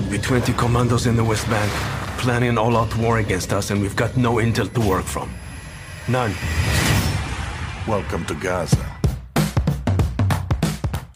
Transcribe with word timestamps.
Could 0.00 0.12
be 0.12 0.18
20 0.18 0.54
commandos 0.54 1.04
in 1.04 1.14
the 1.14 1.22
West 1.22 1.46
Bank, 1.50 1.70
planning 2.16 2.48
an 2.48 2.58
all-out 2.58 2.96
war 2.96 3.18
against 3.18 3.52
us, 3.52 3.70
and 3.70 3.82
we've 3.82 3.96
got 3.96 4.16
no 4.16 4.36
intel 4.36 4.72
to 4.72 4.80
work 4.80 5.04
from. 5.04 5.28
None. 6.08 6.32
Welcome 7.86 8.24
to 8.24 8.34
Gaza. 8.34 8.78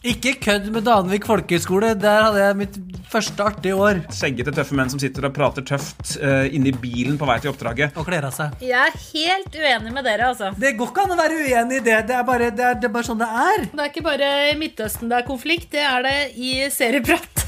Ikke 0.03 0.35
kødd 0.37 0.69
med 0.69 0.85
Danvik 0.85 1.25
folkehøgskole. 1.25 1.95
Der 1.97 2.27
hadde 2.27 2.43
jeg 2.43 2.57
mitt 2.59 2.77
første 3.09 3.43
artige 3.43 3.73
år. 3.75 4.03
Skjeggete, 4.13 4.53
tøffe 4.53 4.77
menn 4.77 4.93
som 4.93 5.01
sitter 5.01 5.25
og 5.25 5.33
prater 5.33 5.65
tøft 5.65 6.19
uh, 6.21 6.45
inni 6.53 6.75
bilen 6.77 7.17
på 7.17 7.25
vei 7.25 7.39
til 7.41 7.55
oppdraget. 7.55 7.97
Og 7.97 8.05
kler 8.05 8.29
av 8.29 8.37
seg. 8.37 8.53
Jeg 8.61 8.77
er 8.83 9.01
helt 9.01 9.57
uenig 9.63 9.95
med 9.97 10.05
dere, 10.05 10.29
altså. 10.29 10.51
Det 10.61 10.75
går 10.77 10.93
ikke 10.93 11.07
an 11.07 11.15
å 11.15 11.19
være 11.23 11.41
uenig 11.41 11.81
i 11.81 11.85
det. 11.89 12.03
Det 12.11 12.19
er 12.19 12.29
bare, 12.29 12.53
det 12.53 12.69
er, 12.69 12.77
det 12.77 12.91
er 12.91 12.93
bare 12.99 13.09
sånn 13.09 13.25
det 13.25 13.33
er. 13.47 13.65
Det 13.71 13.81
er 13.81 13.91
ikke 13.95 14.05
bare 14.11 14.31
i 14.51 14.55
Midtøsten 14.61 15.09
det 15.09 15.23
er 15.23 15.27
konflikt, 15.33 15.71
det 15.73 15.87
er 15.89 16.05
det 16.05 16.17
i 16.37 16.53
serieprat. 16.69 17.44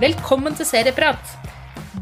Velkommen 0.00 0.56
til 0.58 0.66
Serieprat. 0.66 1.28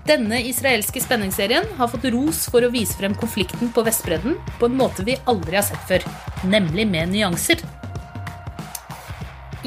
Denne 0.08 0.38
israelske 0.48 0.96
spenningsserien 1.04 1.66
har 1.76 1.90
fått 1.92 2.06
ros 2.14 2.46
for 2.48 2.64
å 2.64 2.70
vise 2.72 2.96
frem 2.96 3.12
konflikten 3.20 3.68
på 3.68 3.82
Vestbredden 3.84 4.38
på 4.56 4.70
en 4.70 4.78
måte 4.78 5.04
vi 5.04 5.18
aldri 5.28 5.58
har 5.58 5.66
sett 5.66 5.82
før, 5.90 6.06
nemlig 6.48 6.86
med 6.88 7.12
nyanser. 7.12 7.60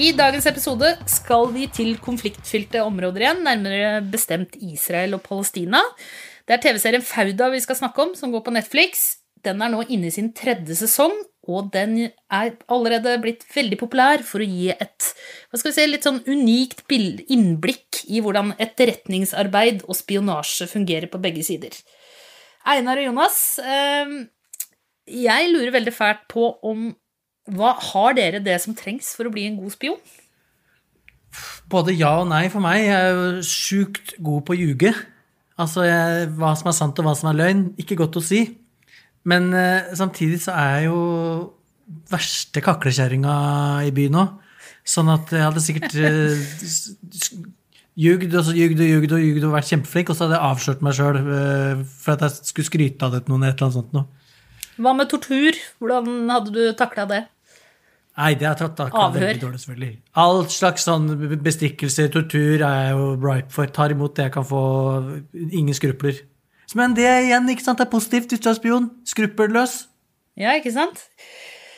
I 0.01 0.09
dagens 0.17 0.49
episode 0.49 0.95
skal 1.05 1.51
vi 1.53 1.67
til 1.69 1.93
konfliktfylte 2.01 2.81
områder 2.81 3.27
igjen, 3.27 3.45
nærmere 3.45 4.01
bestemt 4.09 4.57
Israel 4.57 5.19
og 5.19 5.21
Palestina. 5.29 5.83
Det 6.49 6.57
er 6.57 6.65
TV-serien 6.65 7.05
Fauda 7.05 7.51
vi 7.53 7.61
skal 7.61 7.77
snakke 7.77 8.07
om, 8.07 8.17
som 8.17 8.33
går 8.33 8.41
på 8.47 8.55
Netflix. 8.57 9.05
Den 9.45 9.61
er 9.61 9.69
nå 9.69 9.85
inne 9.85 10.09
i 10.09 10.17
sin 10.17 10.33
tredje 10.33 10.81
sesong, 10.81 11.13
og 11.51 11.69
den 11.73 11.97
er 12.05 12.55
allerede 12.71 13.15
blitt 13.23 13.45
veldig 13.53 13.77
populær 13.79 14.23
for 14.25 14.43
å 14.43 14.47
gi 14.47 14.71
et 14.73 15.11
hva 15.49 15.59
skal 15.59 15.71
vi 15.71 15.75
si, 15.77 15.87
litt 15.89 16.07
sånn 16.07 16.21
unikt 16.27 16.83
innblikk 16.91 18.01
i 18.09 18.21
hvordan 18.23 18.55
etterretningsarbeid 18.61 19.85
og 19.85 19.97
spionasje 19.97 20.67
fungerer 20.71 21.09
på 21.11 21.21
begge 21.23 21.45
sider. 21.47 21.75
Einar 22.65 22.99
og 22.99 23.09
Jonas, 23.11 23.39
ehm, 23.61 24.25
jeg 25.05 25.49
lurer 25.53 25.73
veldig 25.75 25.93
fælt 25.93 26.27
på 26.31 26.51
om 26.65 26.93
hva, 27.45 27.75
Har 27.77 28.15
dere 28.17 28.39
det 28.41 28.57
som 28.63 28.73
trengs 28.73 29.11
for 29.13 29.27
å 29.27 29.31
bli 29.33 29.45
en 29.45 29.59
god 29.59 29.75
spion? 29.75 29.99
Både 31.69 31.93
ja 31.93 32.15
og 32.23 32.29
nei 32.31 32.47
for 32.49 32.63
meg. 32.63 32.79
Jeg 32.87 32.95
er 32.95 33.11
jo 33.13 33.43
sjukt 33.45 34.15
god 34.17 34.45
på 34.47 34.55
å 34.55 34.57
ljuge. 34.57 34.93
Altså 35.61 35.85
jeg, 35.85 36.31
hva 36.39 36.55
som 36.57 36.71
er 36.71 36.75
sant 36.75 36.97
og 36.99 37.05
hva 37.05 37.13
som 37.15 37.29
er 37.29 37.37
løgn, 37.37 37.67
ikke 37.77 37.99
godt 38.01 38.17
å 38.17 38.23
si. 38.25 38.41
Men 39.25 39.51
uh, 39.53 39.91
samtidig 39.97 40.41
så 40.45 40.53
er 40.53 40.71
jeg 40.77 40.89
jo 40.89 40.99
verste 42.11 42.61
kaklekjerringa 42.65 43.35
i 43.85 43.93
byen 43.95 44.19
òg. 44.21 44.41
Sånn 44.85 45.09
at 45.09 45.31
jeg 45.33 45.41
hadde 45.41 45.63
sikkert 45.65 45.95
ljugd 47.95 48.35
og 48.37 48.49
ljugd 48.53 48.81
og 48.83 48.89
ljugd 48.89 49.13
og 49.15 49.23
ljugd 49.23 49.47
og 49.47 49.55
vært 49.55 49.71
kjempeflink, 49.71 50.11
og 50.11 50.17
så 50.17 50.25
hadde 50.25 50.37
jeg 50.37 50.49
avslørt 50.51 50.83
meg 50.85 50.97
sjøl 50.97 51.21
eh, 51.21 51.85
for 52.03 52.15
at 52.15 52.25
jeg 52.25 52.51
skulle 52.51 52.69
skryte 52.69 53.07
av 53.07 53.15
det 53.15 53.23
til 53.25 53.33
noen. 53.33 53.47
et 53.47 53.55
eller 53.55 53.67
annet 53.69 53.79
sånt 53.79 53.95
noe. 53.95 54.05
Hva 54.75 54.93
med 54.97 55.09
tortur? 55.09 55.57
Hvordan 55.79 56.29
hadde 56.29 56.53
du 56.53 56.61
takla 56.77 57.07
det? 57.09 57.23
Nei, 58.15 58.31
det 58.39 58.47
har 58.47 58.59
jeg 58.59 58.75
takla 58.77 59.09
veldig 59.11 59.41
dårlig, 59.41 59.59
selvfølgelig. 59.63 59.91
All 60.21 60.45
slags 60.51 60.85
sånn 60.87 61.09
bestikkelse, 61.43 62.07
tortur, 62.13 62.61
er 62.61 62.77
jeg 62.85 62.93
jo 62.95 63.09
ripe 63.25 63.51
for. 63.55 63.71
Tar 63.75 63.95
imot 63.95 64.15
det 64.15 64.29
jeg 64.29 64.35
kan 64.37 64.47
få. 64.47 64.61
Ingen 65.49 65.75
skrupler. 65.75 66.21
Men 66.75 66.95
det 66.97 67.07
igjen 67.25 67.47
ikke 67.51 67.63
sant, 67.63 67.79
det 67.79 67.87
er 67.87 67.93
positivt 67.93 68.33
hvis 68.33 68.43
du 68.43 68.49
er 68.51 68.57
spion. 68.57 68.89
Skruppelløs. 69.07 69.85
Ja, 70.35 70.57
ikke 70.59 70.73
sant? 70.75 71.05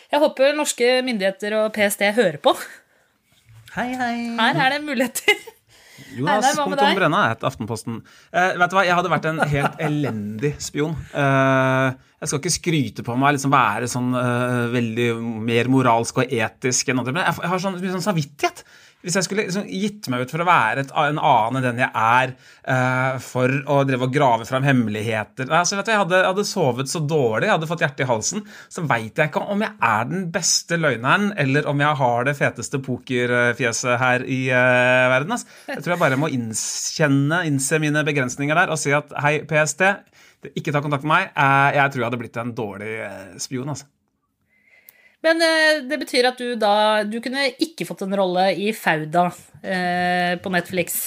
Jeg 0.10 0.24
håper 0.24 0.56
norske 0.58 0.98
myndigheter 1.06 1.54
og 1.60 1.76
PST 1.76 2.08
hører 2.18 2.40
på. 2.42 2.56
Hei, 3.76 3.92
hei. 4.00 4.16
Her 4.40 4.64
er 4.64 4.76
det 4.78 4.82
muligheter. 4.88 5.38
Jonas 6.18 6.56
punktum 6.58 6.98
Brenna 6.98 7.24
et 7.34 7.44
Aftenposten. 7.46 8.00
Eh, 8.32 8.56
vet 8.58 8.72
du 8.72 8.76
hva, 8.78 8.84
Jeg 8.86 8.96
hadde 8.98 9.12
vært 9.12 9.28
en 9.30 9.42
helt 9.52 9.80
elendig 9.84 10.54
spion. 10.64 10.96
Eh, 11.12 11.88
jeg 12.22 12.32
skal 12.32 12.42
ikke 12.42 12.54
skryte 12.56 13.06
på 13.06 13.18
meg 13.20 13.36
liksom 13.36 13.54
være 13.54 13.90
sånn 13.92 14.14
eh, 14.18 14.64
veldig 14.74 15.08
mer 15.46 15.70
moralsk 15.74 16.24
og 16.24 16.34
etisk 16.34 16.90
enn 16.90 17.04
andre, 17.04 17.14
men 17.18 17.26
jeg, 17.28 17.38
jeg 17.44 17.54
har 17.54 17.64
sånn, 17.66 17.78
sånn 17.84 18.06
samvittighet. 18.08 18.64
Hvis 19.06 19.14
jeg 19.14 19.28
skulle 19.28 19.44
liksom 19.46 19.68
gitt 19.70 20.08
meg 20.10 20.24
ut 20.26 20.32
for 20.34 20.42
å 20.42 20.48
være 20.48 20.82
et, 20.82 20.90
en 20.90 21.20
annen 21.22 21.60
enn 21.60 21.66
den 21.68 21.82
jeg 21.84 21.92
er, 21.94 22.32
uh, 22.66 23.20
for 23.22 23.54
å 23.70 23.78
drive 23.86 24.08
og 24.08 24.16
grave 24.16 24.48
fram 24.50 24.66
hemmeligheter 24.66 25.52
altså, 25.54 25.78
du, 25.78 25.92
jeg, 25.92 26.00
hadde, 26.02 26.22
hadde 26.26 26.46
sovet 26.50 26.90
så 26.90 27.04
dårlig, 27.06 27.46
jeg 27.46 27.54
hadde 27.54 27.70
fått 27.70 27.84
hjertet 27.86 28.04
i 28.04 28.10
halsen, 28.10 28.42
så 28.74 28.84
veit 28.90 29.22
jeg 29.22 29.30
ikke 29.30 29.44
om 29.54 29.62
jeg 29.62 29.78
er 29.86 30.10
den 30.10 30.26
beste 30.34 30.80
løgneren, 30.82 31.30
eller 31.38 31.70
om 31.70 31.84
jeg 31.86 32.00
har 32.02 32.28
det 32.28 32.36
feteste 32.40 32.82
pokerfjeset 32.84 34.02
her 34.02 34.26
i 34.26 34.40
uh, 34.50 35.08
verden. 35.14 35.36
Altså. 35.38 35.60
Jeg 35.70 35.84
tror 35.84 35.96
jeg 35.96 36.04
bare 36.08 36.20
må 36.20 36.32
innkjenne, 36.34 37.44
innse 37.52 37.82
mine 37.84 38.04
begrensninger 38.08 38.58
der 38.58 38.74
og 38.74 38.82
si 38.82 38.96
at 38.98 39.14
hei, 39.24 39.38
PST, 39.48 39.86
ikke 40.58 40.74
ta 40.74 40.82
kontakt 40.82 41.06
med 41.06 41.14
meg. 41.14 41.30
Uh, 41.38 41.70
jeg 41.78 41.94
tror 41.94 42.04
jeg 42.04 42.10
hadde 42.10 42.22
blitt 42.24 42.42
en 42.42 42.58
dårlig 42.58 42.98
spion. 43.46 43.76
altså. 43.76 43.88
Men 45.28 45.44
eh, 45.44 45.84
det 45.88 46.00
betyr 46.00 46.30
at 46.30 46.40
du 46.40 46.56
da 46.60 47.04
Du 47.08 47.20
kunne 47.24 47.50
ikke 47.64 47.88
fått 47.88 48.06
en 48.06 48.16
rolle 48.16 48.50
i 48.56 48.72
Fauda 48.76 49.28
eh, 49.62 50.34
på 50.40 50.52
Netflix. 50.54 51.00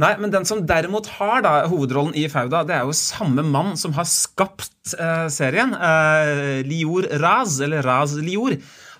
Nei, 0.00 0.10
men 0.18 0.32
den 0.32 0.46
som 0.48 0.64
derimot 0.66 1.06
har 1.20 1.44
da, 1.44 1.52
hovedrollen 1.70 2.16
i 2.18 2.24
Fauda, 2.30 2.64
det 2.66 2.74
er 2.74 2.88
jo 2.88 2.96
samme 2.98 3.44
mann 3.46 3.76
som 3.78 3.94
har 3.94 4.08
skapt 4.10 4.96
eh, 4.98 5.28
serien. 5.30 5.70
Eh, 5.70 6.64
Lior 6.66 7.06
Raz, 7.22 7.60
eller 7.62 7.86
Raz 7.86 8.16
Lior. 8.18 8.56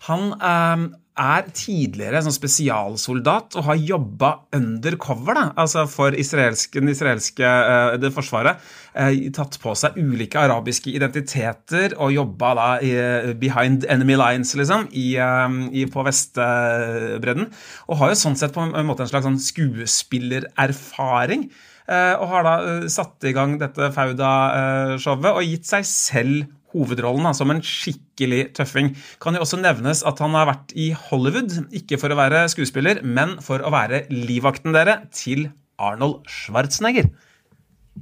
Han 0.06 0.30
eh, 0.38 0.84
er 1.14 1.46
tidligere 1.54 2.18
sånn 2.24 2.34
spesialsoldat 2.34 3.54
og 3.60 3.64
har 3.68 3.76
jobba 3.78 4.30
undercover 4.56 5.34
da, 5.38 5.44
altså 5.62 5.86
for 5.90 6.10
israelske, 6.18 6.80
den 6.80 6.90
israelske 6.90 7.46
uh, 7.46 7.94
det 8.02 8.10
forsvaret. 8.14 8.58
Uh, 8.94 9.30
tatt 9.34 9.54
på 9.62 9.74
seg 9.78 9.94
ulike 10.00 10.38
arabiske 10.42 10.90
identiteter 10.90 11.94
og 11.98 12.14
jobba 12.16 12.54
da 12.58 12.66
i, 12.82 12.90
behind 13.38 13.86
enemy 13.90 14.16
lines, 14.18 14.54
liksom, 14.58 14.88
i, 14.90 15.14
i, 15.14 15.86
på 15.90 16.02
Vestbredden. 16.06 17.46
Og 17.88 17.98
har 18.02 18.08
jo 18.10 18.18
sånn 18.24 18.38
sett 18.38 18.54
på 18.54 18.62
en 18.66 18.86
måte 18.88 19.02
en 19.06 19.10
slags 19.12 19.26
sånn 19.28 19.46
skuespillererfaring. 19.46 21.42
Og 21.84 22.26
har 22.30 22.42
da 22.46 22.54
satt 22.88 23.24
i 23.28 23.34
gang 23.36 23.58
dette 23.60 23.90
Fauda-showet 23.92 25.32
og 25.34 25.44
gitt 25.44 25.66
seg 25.68 25.84
selv 25.84 26.46
hovedrollen 26.74 27.28
da, 27.28 27.32
som 27.36 27.52
en 27.54 27.62
skikkelig 27.64 28.50
tøffing. 28.58 28.92
Kan 29.22 29.38
jo 29.38 29.44
også 29.44 29.60
nevnes 29.62 30.02
at 30.06 30.20
han 30.22 30.34
har 30.36 30.50
vært 30.50 30.74
i 30.76 30.90
Hollywood, 31.06 31.54
ikke 31.74 31.98
for 32.02 32.12
å 32.12 32.18
være 32.18 32.44
skuespiller, 32.52 33.00
men 33.06 33.38
for 33.44 33.64
å 33.64 33.72
være 33.74 34.04
livvakten 34.12 34.74
dere 34.76 35.04
til 35.14 35.48
Arnold 35.82 36.26
Schwarzenegger. 36.30 37.08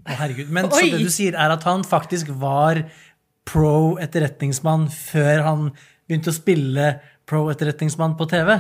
Herregud. 0.09 0.53
Men 0.53 0.71
så 0.73 0.83
det 0.89 1.03
du 1.05 1.13
sier, 1.13 1.37
er 1.37 1.53
at 1.53 1.65
han 1.69 1.85
faktisk 1.85 2.33
var 2.41 2.81
pro 3.49 3.99
etterretningsmann 4.01 4.87
før 4.93 5.43
han 5.47 5.67
begynte 6.07 6.33
å 6.33 6.37
spille 6.37 6.95
pro 7.29 7.45
etterretningsmann 7.53 8.17
på 8.19 8.29
TV? 8.31 8.57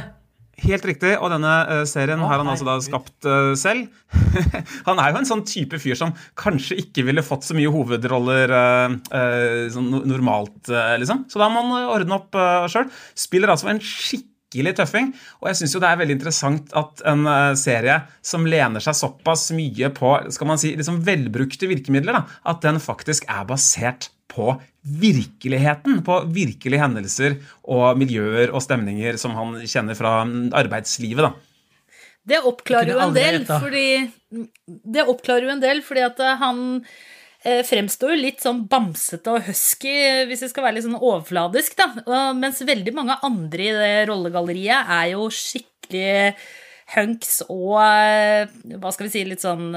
Helt 0.60 0.84
riktig, 0.84 1.14
og 1.16 1.30
denne 1.32 1.52
uh, 1.64 1.82
serien 1.88 2.20
oh, 2.20 2.28
har 2.28 2.42
han 2.42 2.50
altså 2.52 2.66
da 2.66 2.74
skapt 2.84 3.24
uh, 3.24 3.54
selv. 3.58 3.88
han 4.88 5.00
er 5.00 5.14
jo 5.14 5.22
en 5.22 5.28
sånn 5.28 5.44
type 5.48 5.80
fyr 5.80 5.96
som 5.98 6.12
kanskje 6.38 6.76
ikke 6.84 7.06
ville 7.08 7.24
fått 7.24 7.48
så 7.48 7.56
mye 7.56 7.72
hovedroller 7.72 8.52
uh, 8.52 9.64
sånn 9.72 9.88
normalt, 10.10 10.68
liksom. 11.00 11.24
Så 11.32 11.40
da 11.40 11.48
må 11.50 11.64
han 11.64 11.88
ordne 11.96 12.20
opp 12.20 12.36
uh, 12.36 12.68
sjøl. 12.70 12.92
Spiller 13.18 13.54
altså 13.54 13.72
en 13.72 13.80
skikkelig 13.82 14.76
tøffing. 14.76 15.10
Og 15.40 15.50
jeg 15.50 15.62
syns 15.62 15.74
jo 15.74 15.82
det 15.82 15.88
er 15.88 16.00
veldig 16.02 16.18
interessant 16.20 16.76
at 16.78 17.00
en 17.08 17.24
serie 17.58 18.02
som 18.20 18.44
lener 18.44 18.84
seg 18.84 18.98
såpass 18.98 19.48
mye 19.56 19.88
på 19.96 20.14
skal 20.36 20.52
man 20.52 20.60
si, 20.60 20.76
liksom 20.76 21.00
velbrukte 21.06 21.70
virkemidler, 21.72 22.20
da, 22.20 22.40
at 22.52 22.60
den 22.62 22.78
faktisk 22.82 23.24
er 23.32 23.48
basert 23.48 24.12
på 24.32 24.50
virkeligheten, 24.82 26.00
på 26.06 26.18
virkelige 26.34 26.82
hendelser 26.82 27.38
og 27.70 28.00
miljøer 28.00 28.50
og 28.50 28.64
stemninger 28.64 29.20
som 29.20 29.36
han 29.38 29.60
kjenner 29.62 29.98
fra 29.98 30.20
arbeidslivet. 30.58 31.28
da. 31.28 31.32
Det 32.22 32.38
oppklarer 32.46 32.92
jo 32.94 33.00
en 33.02 33.16
del, 33.16 33.40
fordi 33.46 33.86
Det 34.64 35.06
oppklarer 35.10 35.48
jo 35.48 35.56
en 35.56 35.62
del, 35.62 35.82
fordi 35.84 36.04
at 36.06 36.20
eh, 36.22 36.38
han 36.40 36.60
eh, 37.44 37.62
fremstår 37.66 38.14
jo 38.14 38.20
litt 38.22 38.44
sånn 38.44 38.62
bamsete 38.70 39.34
og 39.34 39.48
husky, 39.48 39.94
hvis 40.30 40.46
det 40.46 40.52
skal 40.52 40.68
være 40.68 40.78
litt 40.78 40.86
sånn 40.86 41.00
overfladisk, 41.00 41.76
da. 41.76 42.32
Mens 42.38 42.62
veldig 42.64 42.94
mange 42.96 43.18
andre 43.26 43.66
i 43.66 43.74
det 43.76 43.94
rollegalleriet 44.10 44.94
er 44.96 45.10
jo 45.16 45.26
skikkelig 45.34 46.38
hunks 46.92 47.42
og 47.48 47.76
eh, 47.82 48.48
hva 48.78 48.94
skal 48.94 49.08
vi 49.08 49.12
si, 49.12 49.26
litt 49.26 49.42
sånn 49.42 49.70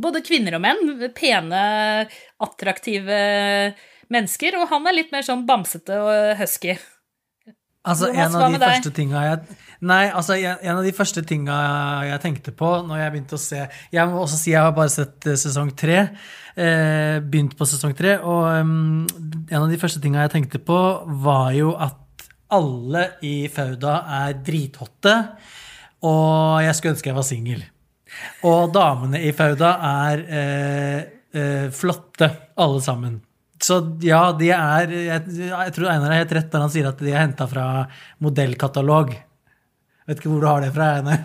Både 0.00 0.24
kvinner 0.24 0.56
og 0.58 0.64
menn. 0.64 1.08
Pene, 1.14 1.62
attraktive 2.42 3.22
mennesker, 4.12 4.58
og 4.60 4.68
han 4.70 4.88
er 4.88 4.98
litt 5.00 5.14
mer 5.14 5.24
sånn 5.26 5.46
bamsete 5.48 5.98
og 6.00 6.36
husky. 6.40 6.76
Altså, 7.82 8.12
en 8.14 8.36
av 8.38 8.52
jeg 8.54 9.38
Nei, 9.82 10.04
altså, 10.14 10.36
en 10.38 10.76
av 10.76 10.84
de 10.86 10.92
første 10.94 11.24
tinga 11.26 11.56
jeg 12.06 12.22
tenkte 12.22 12.52
på 12.54 12.68
når 12.86 13.00
jeg 13.00 13.12
begynte 13.14 13.34
å 13.34 13.40
se 13.42 13.58
Jeg 13.90 14.04
må 14.06 14.20
også 14.22 14.38
si 14.38 14.52
jeg 14.52 14.62
har 14.62 14.76
bare 14.76 14.92
sett 14.94 15.26
eh, 15.26 15.38
sesong 15.40 15.72
tre. 15.74 15.96
Eh, 16.54 17.18
begynt 17.18 17.56
på 17.58 17.66
sesong 17.66 17.96
tre. 17.98 18.14
Og 18.22 18.62
um, 18.62 19.02
en 19.48 19.58
av 19.64 19.66
de 19.72 19.80
første 19.82 19.98
tinga 20.04 20.22
jeg 20.22 20.34
tenkte 20.36 20.62
på, 20.62 20.78
var 21.26 21.50
jo 21.58 21.72
at 21.74 21.98
alle 22.54 23.08
i 23.26 23.48
Fauda 23.50 23.96
er 24.22 24.38
drithotte. 24.46 25.16
Og 26.06 26.62
jeg 26.62 26.78
skulle 26.78 26.94
ønske 26.94 27.10
jeg 27.10 27.18
var 27.18 27.26
singel. 27.26 27.66
Og 28.46 28.70
damene 28.74 29.24
i 29.26 29.34
Fauda 29.34 29.74
er 29.90 30.24
eh, 30.38 31.02
eh, 31.34 31.68
flotte, 31.74 32.30
alle 32.62 32.82
sammen. 32.84 33.18
Så 33.62 33.78
ja, 34.02 34.24
de 34.34 34.50
er 34.54 34.90
Jeg, 34.90 35.22
jeg 35.46 35.74
tror 35.76 35.92
Einar 35.92 36.10
er 36.10 36.24
helt 36.24 36.34
rett 36.34 36.54
når 36.54 36.66
han 36.66 36.74
sier 36.74 36.90
at 36.90 37.00
de 37.02 37.12
er 37.12 37.22
henta 37.22 37.46
fra 37.50 37.86
modellkatalog. 38.22 39.14
Vet 40.08 40.18
ikke 40.18 40.32
hvor 40.32 40.42
du 40.42 40.50
har 40.50 40.64
det 40.64 40.72
fra, 40.74 40.96
Einar. 40.98 41.24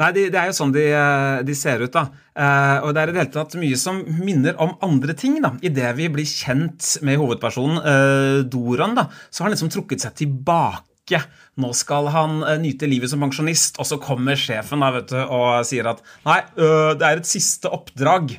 Nei, 0.00 0.08
det 0.16 0.26
de 0.32 0.38
er 0.40 0.48
jo 0.48 0.56
sånn 0.56 0.72
de, 0.72 0.86
eh, 0.96 1.38
de, 1.44 1.54
ser 1.56 1.82
ut, 1.84 1.92
da. 1.92 2.06
Eh, 2.32 2.76
og 2.86 2.94
det 2.96 3.02
er 3.02 3.10
i 3.10 3.14
det 3.14 3.20
hele 3.20 3.32
tatt 3.34 3.56
mye 3.60 3.80
som 3.80 3.98
minner 4.20 4.56
om 4.62 4.72
andre 4.86 5.16
ting, 5.18 5.36
da. 5.44 5.52
Idet 5.60 5.90
vi 5.98 6.08
blir 6.12 6.28
kjent 6.28 6.94
med 7.04 7.20
hovedpersonen 7.20 7.82
eh, 7.82 8.38
Doran, 8.48 8.96
da, 8.96 9.10
så 9.28 9.42
har 9.42 9.50
han 9.50 9.56
liksom 9.56 9.72
trukket 9.74 10.06
seg 10.06 10.16
tilbake. 10.22 11.20
Nå 11.60 11.72
skal 11.76 12.08
han 12.14 12.40
eh, 12.46 12.56
nyte 12.62 12.88
livet 12.88 13.12
som 13.12 13.20
pensjonist, 13.20 13.76
og 13.82 13.88
så 13.90 14.00
kommer 14.00 14.40
sjefen 14.40 14.80
da, 14.80 14.92
vet 14.96 15.12
du, 15.12 15.18
og 15.20 15.66
sier 15.68 15.92
at 15.92 16.00
nei, 16.24 16.40
øh, 16.56 16.94
det 16.96 17.08
er 17.08 17.20
et 17.20 17.28
siste 17.28 17.68
oppdrag. 17.68 18.38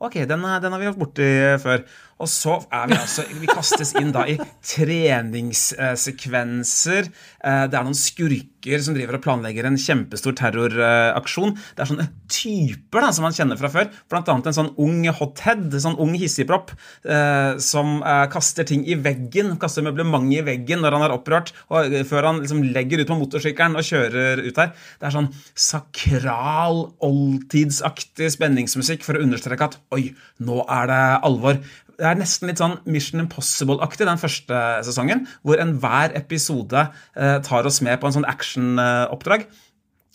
Ok, 0.00 0.14
den, 0.24 0.44
den 0.64 0.72
har 0.72 0.80
vi 0.80 0.88
vært 0.88 1.00
borti 1.00 1.26
før. 1.60 1.82
Og 2.20 2.28
så 2.28 2.58
er 2.68 2.90
vi 2.90 2.96
altså 2.98 3.22
Vi 3.40 3.46
kastes 3.48 3.94
inn 4.00 4.12
da 4.14 4.24
i 4.28 4.36
treningssekvenser. 4.36 7.08
Eh, 7.40 7.64
det 7.70 7.76
er 7.76 7.84
noen 7.86 7.96
skurker 7.96 8.80
som 8.84 8.94
driver 8.96 9.16
og 9.16 9.24
planlegger 9.24 9.64
en 9.64 9.78
kjempestor 9.80 10.34
terroraksjon. 10.36 11.56
Det 11.76 11.82
er 11.82 11.88
sånne 11.88 12.08
typer 12.30 13.00
da, 13.06 13.10
som 13.16 13.24
man 13.24 13.36
kjenner 13.36 13.56
fra 13.60 13.70
før. 13.72 13.86
Blant 14.12 14.28
annet 14.32 14.46
en 14.50 14.58
sånn 14.58 14.74
ung 14.84 15.00
hothead, 15.16 15.68
sånn 15.80 16.00
ung 16.02 16.14
hissigpropp, 16.20 16.68
eh, 17.08 17.52
som 17.64 17.86
eh, 18.04 18.26
kaster 18.32 18.64
ting 18.68 18.82
i 18.84 18.94
veggen. 19.00 19.48
Kaster 19.60 19.82
møblementet 19.86 20.40
i 20.42 20.46
veggen 20.50 20.80
når 20.84 20.92
han 20.98 21.04
er 21.08 21.16
opprørt, 21.16 21.48
og 21.72 21.78
før 22.10 22.22
han 22.28 22.36
liksom 22.44 22.60
legger 22.74 22.98
ut 23.00 23.10
på 23.10 23.20
motorsykkelen 23.22 23.76
og 23.80 23.86
kjører 23.86 24.34
ut 24.44 24.56
her. 24.60 24.70
Det 25.00 25.06
er 25.08 25.16
sånn 25.16 25.32
sakral, 25.56 26.76
oldtidsaktig 27.06 28.28
spenningsmusikk 28.36 29.00
for 29.06 29.14
å 29.16 29.22
understreke 29.24 29.64
at 29.70 29.76
oi, 29.96 30.04
nå 30.44 30.56
er 30.68 30.84
det 30.90 31.04
alvor 31.26 31.54
det 32.00 32.06
er 32.08 32.16
nesten 32.18 32.48
litt 32.48 32.60
sånn 32.60 32.78
Mission 32.88 33.20
Impossible-aktig 33.22 34.06
den 34.08 34.20
første 34.20 34.60
sesongen, 34.86 35.26
hvor 35.44 35.60
enhver 35.60 36.14
episode 36.16 36.86
eh, 36.88 37.36
tar 37.44 37.68
oss 37.68 37.82
med 37.84 38.00
på 38.00 38.08
en 38.08 38.16
sånn 38.16 38.28
actionoppdrag. 38.28 39.44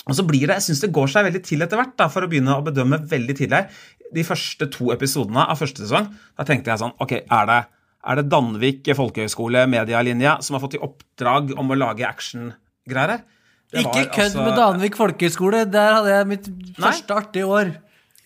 Og 0.05 0.17
så 0.17 0.25
blir 0.25 0.45
det, 0.45 0.57
Jeg 0.57 0.65
syns 0.67 0.81
det 0.83 0.93
går 0.93 1.11
seg 1.13 1.27
veldig 1.27 1.43
til 1.45 1.65
etter 1.65 1.79
hvert, 1.79 1.93
da, 1.97 2.09
for 2.13 2.25
å 2.25 2.29
begynne 2.29 2.57
å 2.57 2.65
bedømme 2.65 3.01
veldig 3.09 3.37
tidlig 3.37 3.61
her. 3.61 3.85
De 4.15 4.25
første 4.25 4.67
to 4.73 4.91
episodene 4.93 5.45
av 5.45 5.61
første 5.61 5.85
sesong, 5.85 6.11
da 6.37 6.45
tenkte 6.47 6.71
jeg 6.71 6.81
sånn 6.81 6.93
Ok, 7.01 7.15
er 7.21 7.47
det, 7.49 7.61
er 8.05 8.19
det 8.19 8.27
Danvik 8.29 8.91
folkehøgskole 8.97 9.65
medialinja 9.69 10.37
som 10.45 10.57
har 10.57 10.65
fått 10.65 10.77
i 10.77 10.83
oppdrag 10.85 11.55
om 11.57 11.73
å 11.73 11.79
lage 11.79 12.05
actiongreier 12.05 13.17
her? 13.17 13.25
Ikke 13.75 14.05
kødd 14.13 14.29
altså... 14.29 14.43
med 14.45 14.57
Danvik 14.61 14.97
folkehøgskole. 14.97 15.65
Der 15.69 15.97
hadde 15.99 16.13
jeg 16.13 16.29
mitt 16.29 16.51
første 16.77 17.17
artige 17.17 17.49
år. 17.49 17.73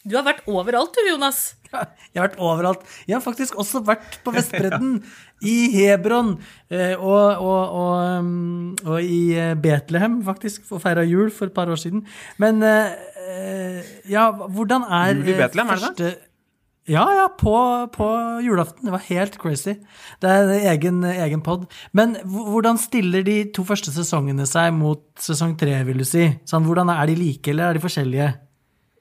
Du 0.07 0.15
har 0.15 0.23
vært 0.27 0.45
overalt 0.47 0.95
du, 0.95 1.01
Jonas. 1.09 1.41
Jeg 2.13 2.17
har 2.21 2.29
vært 2.29 2.39
overalt. 2.41 2.85
Jeg 3.05 3.17
har 3.17 3.23
faktisk 3.23 3.57
også 3.59 3.83
vært 3.85 4.19
på 4.25 4.33
Vestbredden, 4.33 4.95
i 5.53 5.57
Hebron 5.71 6.33
eh, 6.67 6.95
og, 6.97 7.43
og, 7.43 7.75
og, 7.79 7.91
um, 8.19 8.71
og, 8.83 8.97
i 9.03 9.35
eh, 9.37 9.53
Betlehem, 9.59 10.17
faktisk, 10.25 10.65
og 10.73 10.81
feira 10.83 11.05
jul 11.07 11.29
for 11.31 11.47
et 11.47 11.55
par 11.55 11.69
år 11.71 11.79
siden. 11.79 12.01
Men 12.41 12.63
eh, 12.65 13.93
ja, 14.09 14.31
hvordan 14.31 14.87
er 14.87 15.13
Jul 15.19 15.29
i 15.35 15.37
Betlehem, 15.43 15.75
er 15.75 15.85
det 15.85 15.93
det? 16.01 16.15
Ja, 16.89 17.03
ja, 17.13 17.27
på, 17.37 17.53
på, 17.93 18.05
julaften. 18.41 18.87
Det 18.87 18.91
var 18.95 19.05
helt 19.05 19.37
crazy. 19.37 19.75
Det 20.23 20.29
er 20.29 20.49
egen, 20.71 21.03
egen 21.05 21.43
pod. 21.45 21.67
Men 21.93 22.15
hvordan 22.25 22.79
stiller 22.81 23.21
de 23.21 23.43
to 23.53 23.61
første 23.67 23.93
sesongene 23.93 24.47
seg 24.49 24.73
mot 24.73 25.03
sesong 25.21 25.53
tre, 25.59 25.75
vil 25.85 26.01
du 26.01 26.07
si? 26.07 26.25
Sånn, 26.49 26.65
hvordan 26.65 26.89
Er 26.89 27.05
de 27.05 27.19
like, 27.19 27.51
eller 27.51 27.69
er 27.69 27.77
de 27.77 27.83
forskjellige? 27.83 28.31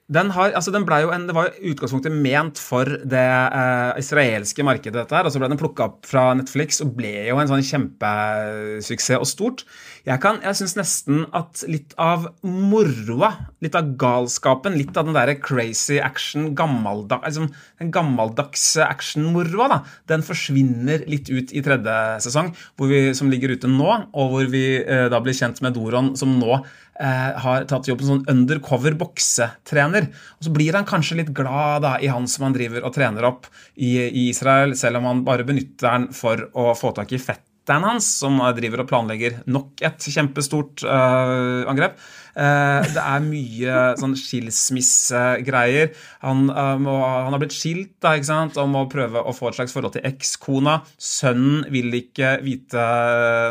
Den, 0.09 0.31
har, 0.33 0.55
altså 0.57 0.71
den 0.73 0.87
ble 0.89 1.03
jo 1.03 1.11
en, 1.13 1.27
det 1.29 1.35
var 1.37 1.51
jo 1.51 1.69
utgangspunktet 1.69 2.13
ment 2.13 2.57
for 2.57 2.89
det 3.05 3.21
eh, 3.21 3.91
israelske 4.01 4.65
markedet, 4.65 4.95
dette 4.97 5.13
her, 5.13 5.27
og 5.27 5.33
så 5.33 5.41
ble 5.41 5.51
den 5.51 5.59
plukka 5.59 5.85
opp 5.85 6.09
fra 6.09 6.31
Netflix 6.37 6.81
og 6.81 6.95
ble 6.97 7.11
jo 7.27 7.37
en 7.37 7.51
sånn 7.51 7.61
kjempesuksess 7.67 9.19
og 9.19 9.29
stort. 9.29 9.61
Jeg, 10.07 10.17
kan, 10.23 10.41
jeg 10.41 10.57
syns 10.57 10.73
nesten 10.79 11.21
at 11.37 11.61
litt 11.69 11.93
av 12.01 12.25
moroa, 12.41 13.35
litt 13.61 13.77
av 13.77 13.93
galskapen, 14.01 14.79
litt 14.81 14.97
av 14.97 15.05
den 15.05 15.17
der 15.19 15.35
crazy 15.45 15.99
action, 16.01 16.55
gammeldag, 16.57 17.21
altså 17.21 17.45
den 17.77 17.93
gammeldagse 17.93 18.89
actionmoroa, 18.89 19.83
den 20.09 20.25
forsvinner 20.25 21.05
litt 21.05 21.29
ut 21.29 21.53
i 21.53 21.61
tredje 21.65 22.01
sesong, 22.25 22.55
vi, 22.89 23.05
som 23.13 23.29
ligger 23.29 23.53
ute 23.53 23.69
nå, 23.69 23.91
og 24.09 24.33
hvor 24.33 24.49
vi 24.49 24.65
eh, 24.81 25.05
da 25.13 25.21
blir 25.21 25.37
kjent 25.37 25.61
med 25.61 25.77
Doron, 25.77 26.15
som 26.17 26.33
nå 26.41 26.63
har 26.99 27.63
tatt 27.69 27.87
jobb 27.87 28.01
som 28.03 28.17
sånn 28.17 28.31
undercover 28.33 28.95
boksetrener. 28.99 30.09
Og 30.39 30.47
så 30.47 30.51
blir 30.55 30.75
han 30.75 30.87
kanskje 30.87 31.21
litt 31.21 31.33
glad 31.35 31.85
da, 31.85 31.93
i 32.03 32.09
han 32.11 32.27
som 32.27 32.49
han 32.49 32.55
driver 32.57 32.83
og 32.83 32.95
trener 32.95 33.27
opp 33.29 33.47
i, 33.75 33.95
i 34.03 34.29
Israel, 34.29 34.75
selv 34.79 34.99
om 34.99 35.07
han 35.07 35.23
bare 35.27 35.47
benytter 35.47 35.87
han 35.87 36.09
for 36.15 36.49
å 36.59 36.73
få 36.75 36.91
tak 36.97 37.13
i 37.15 37.21
fetteren 37.21 37.85
hans, 37.85 38.07
som 38.19 38.39
driver 38.57 38.83
og 38.83 38.89
planlegger 38.89 39.43
nok 39.51 39.83
et 39.85 40.07
kjempestort 40.09 40.83
uh, 40.87 41.67
angrep. 41.69 41.99
Uh, 42.33 42.81
det 42.87 43.03
er 43.03 43.25
mye 43.25 43.83
sånn 43.99 44.15
skilsmissegreier. 44.17 45.93
Han, 46.25 46.47
um, 46.49 46.89
han, 46.89 47.33
har 47.35 47.41
blitt 47.41 47.55
skilt 47.55 47.93
da, 48.01 48.15
ikke 48.17 48.31
sant? 48.31 48.57
og 48.57 48.71
må 48.73 48.87
prøve 48.91 49.21
å 49.21 49.35
få 49.35 49.51
et 49.51 49.59
slags 49.59 49.75
forhold 49.75 49.97
til 49.97 50.07
ekskona. 50.09 50.79
Sønnen 50.97 51.67
vil 51.73 51.93
ikke 52.01 52.37
vite 52.45 52.89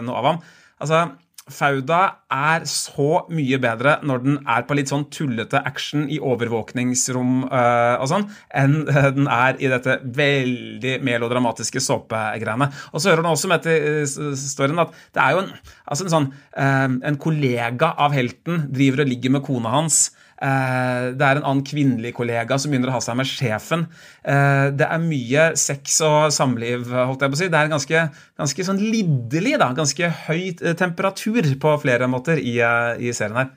noe 0.06 0.18
av 0.18 0.30
ham. 0.32 0.42
Altså, 0.82 1.04
Fauda 1.52 2.00
er 2.32 2.64
så 2.68 3.24
mye 3.32 3.58
bedre 3.62 3.96
når 4.06 4.22
den 4.24 4.38
er 4.44 4.66
på 4.68 4.76
litt 4.76 4.90
sånn 4.92 5.06
tullete 5.12 5.60
action 5.68 6.06
i 6.12 6.18
overvåkningsrom 6.20 7.48
uh, 7.48 7.96
og 8.02 8.08
sånn, 8.10 8.26
enn 8.62 8.76
den 9.18 9.30
er 9.32 9.58
i 9.62 9.70
dette 9.72 9.98
veldig 10.02 10.98
melodramatiske 11.06 11.82
såpegreiene. 11.84 12.70
Og 12.92 13.02
så 13.02 13.12
hører 13.12 13.24
du 13.24 13.32
også 13.32 13.50
med 13.52 13.64
til 13.66 14.36
storyen 14.38 14.84
at 14.84 14.94
det 15.16 15.24
er 15.24 15.36
jo 15.36 15.42
en, 15.44 15.52
altså 15.88 16.06
en 16.06 16.14
sånn 16.14 16.30
uh, 16.30 16.88
En 17.08 17.18
kollega 17.20 17.92
av 18.00 18.14
helten 18.16 18.66
driver 18.74 19.04
og 19.04 19.12
ligger 19.12 19.36
med 19.36 19.46
kona 19.46 19.72
hans. 19.72 20.08
Eh, 20.38 21.04
det 21.18 21.24
er 21.24 21.40
en 21.40 21.46
annen 21.46 21.64
kvinnelig 21.66 22.12
kollega 22.14 22.58
som 22.60 22.70
begynner 22.70 22.92
å 22.92 22.98
ha 22.98 23.02
seg 23.02 23.16
med 23.18 23.26
sjefen. 23.28 23.86
Eh, 24.22 24.68
det 24.78 24.86
er 24.86 25.02
mye 25.02 25.46
sex 25.58 25.98
og 26.06 26.34
samliv, 26.34 26.86
holdt 26.94 27.24
jeg 27.24 27.32
på 27.32 27.38
å 27.38 27.40
si. 27.40 27.48
Det 27.50 27.60
er 27.60 27.72
ganske, 27.72 28.04
ganske 28.38 28.66
sånn 28.68 28.82
lidderlig, 28.82 29.56
da. 29.62 29.72
Ganske 29.76 30.12
høy 30.28 30.42
eh, 30.52 30.76
temperatur 30.78 31.50
på 31.58 31.74
flere 31.82 32.10
måter 32.10 32.38
i, 32.38 32.58
i 32.62 33.14
serien 33.16 33.42
her. 33.42 33.50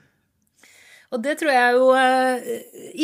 Og 1.12 1.20
det 1.20 1.36
tror 1.38 1.52
jeg 1.52 1.72
jo 1.76 1.88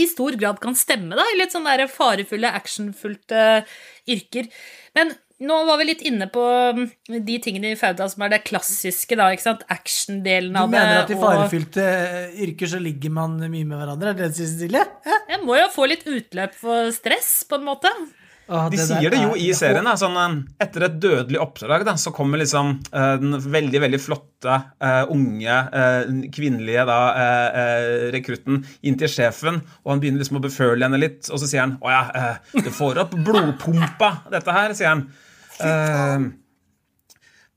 i 0.00 0.06
stor 0.08 0.36
grad 0.40 0.62
kan 0.62 0.72
stemme, 0.78 1.12
da, 1.12 1.26
i 1.28 1.36
litt 1.36 1.52
sånn 1.52 1.68
der 1.68 1.84
farefulle, 1.92 2.48
actionfullte 2.56 3.66
yrker. 4.08 4.48
Men 4.96 5.12
nå 5.38 5.56
var 5.68 5.78
vi 5.78 5.84
litt 5.86 6.00
inne 6.08 6.26
på 6.34 6.42
um, 6.74 6.84
de 7.06 7.36
tingene 7.42 7.70
i 7.74 7.78
Fauda 7.78 8.08
som 8.10 8.24
er 8.26 8.32
det 8.32 8.40
klassiske, 8.48 9.14
da, 9.18 9.28
ikke 9.30 9.44
sant? 9.44 9.66
Action-delen 9.70 10.56
av 10.58 10.66
det. 10.66 10.74
Du 10.74 10.78
mener 10.78 11.02
at 11.04 11.12
i 11.14 11.18
farefylte 11.20 11.84
og... 11.84 12.40
yrker 12.48 12.72
så 12.74 12.80
ligger 12.82 13.12
man 13.14 13.36
mye 13.44 13.62
med 13.62 13.76
hverandre? 13.76 14.14
Er 14.14 14.18
det 14.18 14.32
det 14.32 14.38
Cecilie? 14.40 14.82
Ja? 15.06 15.20
Jeg 15.30 15.44
må 15.46 15.58
jo 15.60 15.68
få 15.74 15.86
litt 15.90 16.02
utløp 16.10 16.56
for 16.58 16.90
stress, 16.96 17.44
på 17.46 17.60
en 17.60 17.68
måte. 17.68 17.92
Ah, 18.48 18.70
de 18.72 18.80
sier 18.80 19.12
det 19.12 19.20
jo 19.20 19.34
i 19.36 19.50
serien. 19.54 19.84
Da, 19.84 19.92
sånn, 20.00 20.16
um, 20.16 20.38
etter 20.58 20.86
et 20.86 20.96
dødelig 20.98 21.38
oppdrag 21.44 21.84
da, 21.86 21.94
så 22.00 22.10
kommer 22.16 22.40
liksom 22.40 22.74
uh, 22.88 23.14
den 23.20 23.36
veldig 23.38 23.82
veldig 23.84 24.00
flotte, 24.00 24.56
uh, 24.80 25.04
unge, 25.12 25.60
uh, 25.68 26.26
kvinnelige 26.34 26.86
da, 26.88 26.98
rekrutten 28.14 28.64
inn 28.82 28.98
til 28.98 29.12
sjefen, 29.12 29.60
og 29.84 29.92
han 29.92 30.02
begynner 30.02 30.24
liksom 30.24 30.40
å 30.40 30.44
beføle 30.48 30.88
henne 30.88 30.98
litt, 30.98 31.28
og 31.28 31.38
så 31.38 31.46
sier 31.46 31.66
han 31.66 31.78
'Å 31.78 31.92
ja, 31.92 32.02
det 32.56 32.72
får 32.72 33.04
opp 33.04 33.14
blodpumpa, 33.14 34.12
dette 34.32 34.58
her', 34.58 34.74
sier 34.74 34.96
han. 34.96 35.06
Uh, 35.60 36.28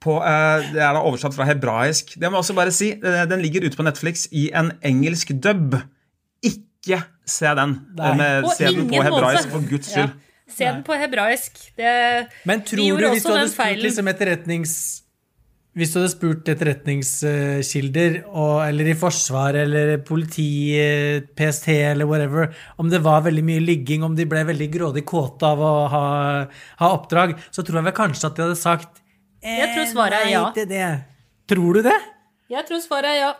på, 0.01 0.17
uh, 0.17 0.63
det 0.73 0.81
er 0.81 0.95
da 0.95 1.03
oversatt 1.05 1.35
fra 1.35 1.45
hebraisk. 1.49 2.15
Det 2.15 2.29
må 2.29 2.39
jeg 2.39 2.45
også 2.45 2.57
bare 2.57 2.73
si. 2.75 2.93
Uh, 3.03 3.23
den 3.29 3.43
ligger 3.43 3.67
ute 3.67 3.77
på 3.77 3.85
Netflix 3.85 4.25
i 4.31 4.49
en 4.57 4.71
engelsk 4.87 5.35
dub. 5.43 5.77
Ikke 6.43 7.03
se 7.27 7.53
den. 7.61 7.77
Med, 7.97 8.49
se 8.57 8.71
den 8.73 8.89
på 8.89 9.03
hebraisk, 9.05 9.53
for 9.53 9.69
guds 9.69 9.91
skyld. 9.91 10.09
Ja. 10.09 10.51
Se 10.51 10.65
den 10.65 10.83
på 10.83 10.97
hebraisk. 10.99 11.61
Det, 11.77 12.27
Men 12.45 12.61
tror 12.67 12.99
du, 12.99 13.07
hvis 13.13 13.23
du 13.23 13.31
hadde 13.31 13.51
spurt 13.53 13.85
liksom 13.85 14.07
etterretnings... 14.11 15.00
Hvis 15.71 15.93
du 15.93 16.01
hadde 16.01 16.11
spurt 16.11 16.49
etterretningskilder, 16.51 18.15
eller 18.67 18.89
i 18.91 18.95
forsvar 18.99 19.55
eller 19.55 19.93
politi, 20.03 20.75
PST 21.37 21.69
eller 21.71 22.09
whatever, 22.09 22.49
om 22.75 22.89
det 22.91 22.99
var 23.05 23.23
veldig 23.23 23.43
mye 23.47 23.61
ligging, 23.63 24.03
om 24.03 24.17
de 24.17 24.25
ble 24.27 24.43
veldig 24.49 24.67
grådig 24.73 25.05
kåte 25.07 25.47
av 25.47 25.63
å 25.63 25.71
ha, 25.93 26.01
ha, 26.81 26.89
oppdrag, 26.89 27.37
så 27.55 27.63
tror 27.63 27.79
jeg 27.79 27.87
vel 27.87 27.95
kanskje 28.01 28.27
at 28.27 28.35
de 28.35 28.45
hadde 28.49 28.59
sagt 28.59 28.99
eh, 29.39 29.61
Jeg 29.61 29.71
tror 29.77 29.87
svaret 29.93 30.25
er 30.25 30.33
ja. 30.33 30.43
Til 30.57 30.67
det. 30.73 30.89
Tror 31.51 31.79
du 31.79 31.87
det? 31.87 31.95
Jeg 32.51 32.67
tror 32.67 32.83
svaret 32.83 33.13
er 33.13 33.19
ja. 33.21 33.31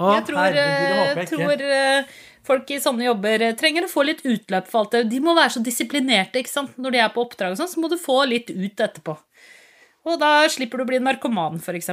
Å, 0.00 0.10
jeg 0.16 0.26
tror, 0.26 0.42
herregud, 0.42 1.18
jeg 1.20 1.28
tror 1.28 1.64
eh, 1.68 2.20
folk 2.50 2.70
i 2.72 2.82
sånne 2.82 3.04
jobber 3.04 3.46
eh, 3.46 3.56
trenger 3.58 3.86
å 3.86 3.92
få 3.92 4.08
litt 4.08 4.22
utløp 4.24 4.66
for 4.70 4.82
alt 4.82 4.96
det. 4.96 5.06
De 5.12 5.22
må 5.22 5.38
være 5.38 5.54
så 5.54 5.62
disiplinerte 5.62 6.42
ikke 6.42 6.50
sant? 6.50 6.74
når 6.80 6.96
de 6.96 7.02
er 7.04 7.14
på 7.14 7.22
oppdrag, 7.22 7.54
og 7.54 7.60
sånn, 7.60 7.70
så 7.70 7.82
må 7.82 7.90
du 7.92 7.98
få 8.00 8.24
litt 8.26 8.50
ut 8.50 8.86
etterpå. 8.88 9.14
Og 10.08 10.20
da 10.20 10.30
slipper 10.48 10.80
du 10.80 10.84
å 10.86 10.88
bli 10.88 10.96
en 11.00 11.08
narkoman, 11.10 11.58
f.eks. 11.60 11.90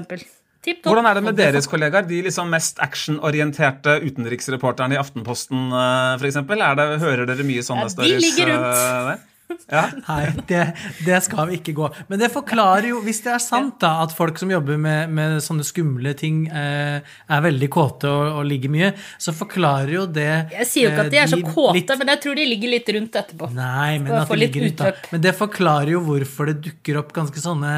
Tipp. 0.67 0.83
Hvordan 0.87 1.05
er 1.07 1.13
det 1.19 1.23
med 1.23 1.35
deres 1.37 1.67
kollegaer? 1.69 2.07
De 2.09 2.21
liksom 2.25 2.49
mest 2.51 2.79
actionorienterte 2.83 3.99
utenriksreporterne 4.03 4.97
i 4.97 4.99
Aftenposten 4.99 5.69
f.eks.? 6.17 6.39
Hører 6.43 7.25
dere 7.29 7.45
mye 7.47 7.63
sånne 7.63 7.87
Ja, 7.87 7.95
de 8.03 8.21
ligger 8.23 8.53
rundt. 8.53 8.85
eh. 8.85 9.17
Ja. 9.71 9.85
Nei, 10.09 10.25
det, 10.49 10.61
det 11.07 11.17
skal 11.23 11.47
vi 11.47 11.55
ikke 11.61 11.71
gå. 11.77 11.85
Men 12.11 12.19
det 12.19 12.27
forklarer 12.33 12.89
jo, 12.89 12.97
hvis 13.05 13.21
det 13.23 13.31
er 13.31 13.39
sant 13.39 13.77
da, 13.79 13.93
at 14.03 14.11
folk 14.15 14.35
som 14.41 14.51
jobber 14.51 14.75
med, 14.79 15.07
med 15.15 15.37
sånne 15.43 15.63
skumle 15.63 16.11
ting, 16.19 16.41
eh, 16.51 16.99
er 17.31 17.43
veldig 17.45 17.69
kåte 17.71 18.11
og, 18.11 18.41
og 18.41 18.47
ligger 18.49 18.73
mye, 18.73 18.89
så 19.23 19.31
forklarer 19.35 19.93
jo 19.95 20.03
det 20.11 20.27
Jeg 20.51 20.67
sier 20.67 20.89
jo 20.89 20.93
ikke 20.93 21.05
at 21.07 21.13
de 21.15 21.21
er 21.23 21.31
så 21.31 21.39
eh, 21.39 21.47
kåte, 21.47 21.77
litt- 21.79 21.95
men 22.03 22.11
jeg 22.11 22.21
tror 22.25 22.39
de 22.41 22.47
ligger 22.51 22.73
litt 22.75 22.91
rundt 22.97 23.19
etterpå. 23.23 23.49
Nei, 23.55 23.93
men 24.03 24.17
at 24.19 24.27
de 24.33 24.39
litt 24.41 24.51
ligger 24.59 24.67
ut, 24.67 24.81
da. 24.83 24.91
Men 25.15 25.23
det 25.29 25.33
forklarer 25.39 25.93
jo 25.95 26.03
hvorfor 26.11 26.51
det 26.51 26.57
dukker 26.67 26.99
opp 27.05 27.15
ganske 27.15 27.43
sånne 27.47 27.73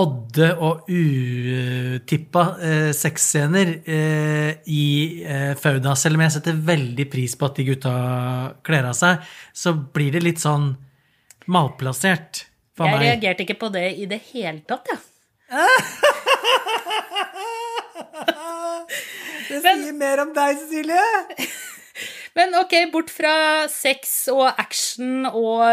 odde 0.00 0.48
og 0.64 0.88
utippa 0.90 2.44
eh, 2.64 2.90
sexscener 2.96 3.72
eh, 3.84 4.50
i 4.72 4.84
eh, 5.24 5.52
Fauda. 5.60 5.94
Selv 5.98 6.18
om 6.18 6.24
jeg 6.24 6.34
setter 6.36 6.60
veldig 6.70 7.06
pris 7.12 7.36
på 7.38 7.48
at 7.50 7.58
de 7.60 7.66
gutta 7.70 7.94
kler 8.66 8.88
av 8.90 8.96
seg, 8.98 9.26
så 9.52 9.74
blir 9.74 10.14
det 10.16 10.24
litt 10.24 10.42
sånn 10.42 10.72
malplassert 11.50 12.44
for 12.76 12.86
Jeg 12.88 12.96
meg. 12.96 13.06
reagerte 13.08 13.46
ikke 13.46 13.58
på 13.60 13.72
det 13.74 13.86
i 14.00 14.06
det 14.10 14.20
hele 14.32 14.62
tatt, 14.68 14.92
jeg. 14.92 15.00
Det 19.50 19.58
sier 19.64 19.94
mer 19.98 20.20
om 20.22 20.30
deg, 20.34 20.60
Cecilie! 20.60 21.48
Men 22.38 22.54
ok, 22.60 22.74
bort 22.92 23.10
fra 23.10 23.66
sex 23.70 24.28
og 24.30 24.46
action 24.52 25.26
og 25.26 25.64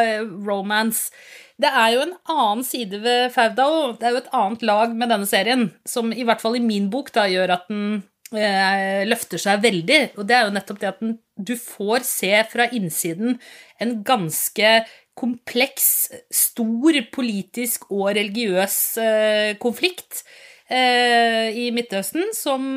romance. 0.48 1.12
Det 1.58 1.70
er 1.70 1.94
jo 1.96 2.04
en 2.04 2.14
annen 2.30 2.66
side 2.66 3.00
ved 3.02 3.32
Faudal. 3.34 3.96
det 3.98 4.06
er 4.06 4.14
jo 4.14 4.22
et 4.22 4.36
annet 4.40 4.66
lag 4.70 4.94
med 4.94 5.10
denne 5.10 5.30
serien, 5.30 5.72
som 5.90 6.12
i 6.14 6.26
hvert 6.28 6.44
fall 6.44 6.60
i 6.60 6.62
min 6.64 6.92
bok 6.94 7.10
da 7.16 7.26
gjør 7.30 7.56
at 7.56 7.66
den 7.72 8.04
eh, 8.36 9.02
løfter 9.10 9.42
seg 9.42 9.64
veldig. 9.64 10.02
Og 10.20 10.28
det 10.30 10.38
er 10.38 10.46
jo 10.46 10.54
nettopp 10.54 10.84
det 10.84 10.92
at 10.92 11.02
den, 11.02 11.18
du 11.34 11.56
får 11.58 12.06
se 12.06 12.32
fra 12.52 12.70
innsiden 12.78 13.40
en 13.82 13.98
ganske 14.06 14.74
kompleks, 15.18 16.12
stor 16.30 17.00
politisk 17.14 17.90
og 17.90 18.12
religiøs 18.20 18.78
eh, 19.02 19.52
konflikt 19.58 20.22
eh, 20.70 21.50
i 21.58 21.72
Midtøsten 21.74 22.30
som 22.38 22.68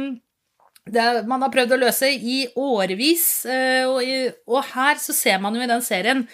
det 0.90 1.04
man 1.28 1.44
har 1.44 1.52
prøvd 1.52 1.76
å 1.76 1.80
løse 1.82 2.08
i 2.08 2.38
årevis, 2.58 3.44
eh, 3.44 3.84
og, 3.84 4.00
og 4.48 4.64
her 4.72 4.96
så 5.02 5.14
ser 5.14 5.36
man 5.42 5.54
jo 5.54 5.66
i 5.66 5.68
den 5.70 5.84
serien 5.84 6.24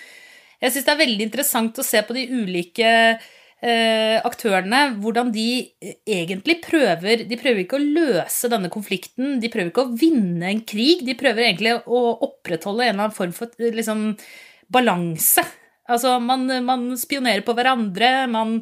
Jeg 0.63 0.73
syns 0.73 0.87
det 0.87 0.95
er 0.95 1.03
veldig 1.03 1.27
interessant 1.27 1.81
å 1.81 1.85
se 1.85 2.01
på 2.07 2.17
de 2.17 2.25
ulike 2.33 2.89
eh, 3.61 4.17
aktørene, 4.25 4.83
hvordan 5.03 5.31
de 5.35 5.47
eh, 5.81 5.99
egentlig 6.19 6.59
prøver 6.65 7.27
De 7.29 7.39
prøver 7.41 7.65
ikke 7.65 7.79
å 7.79 7.85
løse 7.85 8.51
denne 8.53 8.73
konflikten, 8.73 9.39
de 9.43 9.53
prøver 9.53 9.73
ikke 9.73 9.87
å 9.87 9.95
vinne 10.01 10.51
en 10.51 10.65
krig, 10.69 11.05
de 11.07 11.17
prøver 11.19 11.49
egentlig 11.49 11.77
å 11.85 12.03
opprettholde 12.27 12.87
en 12.87 12.95
eller 12.95 13.09
annen 13.09 13.17
form 13.17 13.37
for 13.37 13.53
eh, 13.61 13.73
liksom, 13.77 14.11
balanse. 14.73 15.45
Altså, 15.87 16.17
man, 16.19 16.49
man 16.67 16.93
spionerer 16.99 17.45
på 17.47 17.57
hverandre, 17.57 18.13
man 18.31 18.61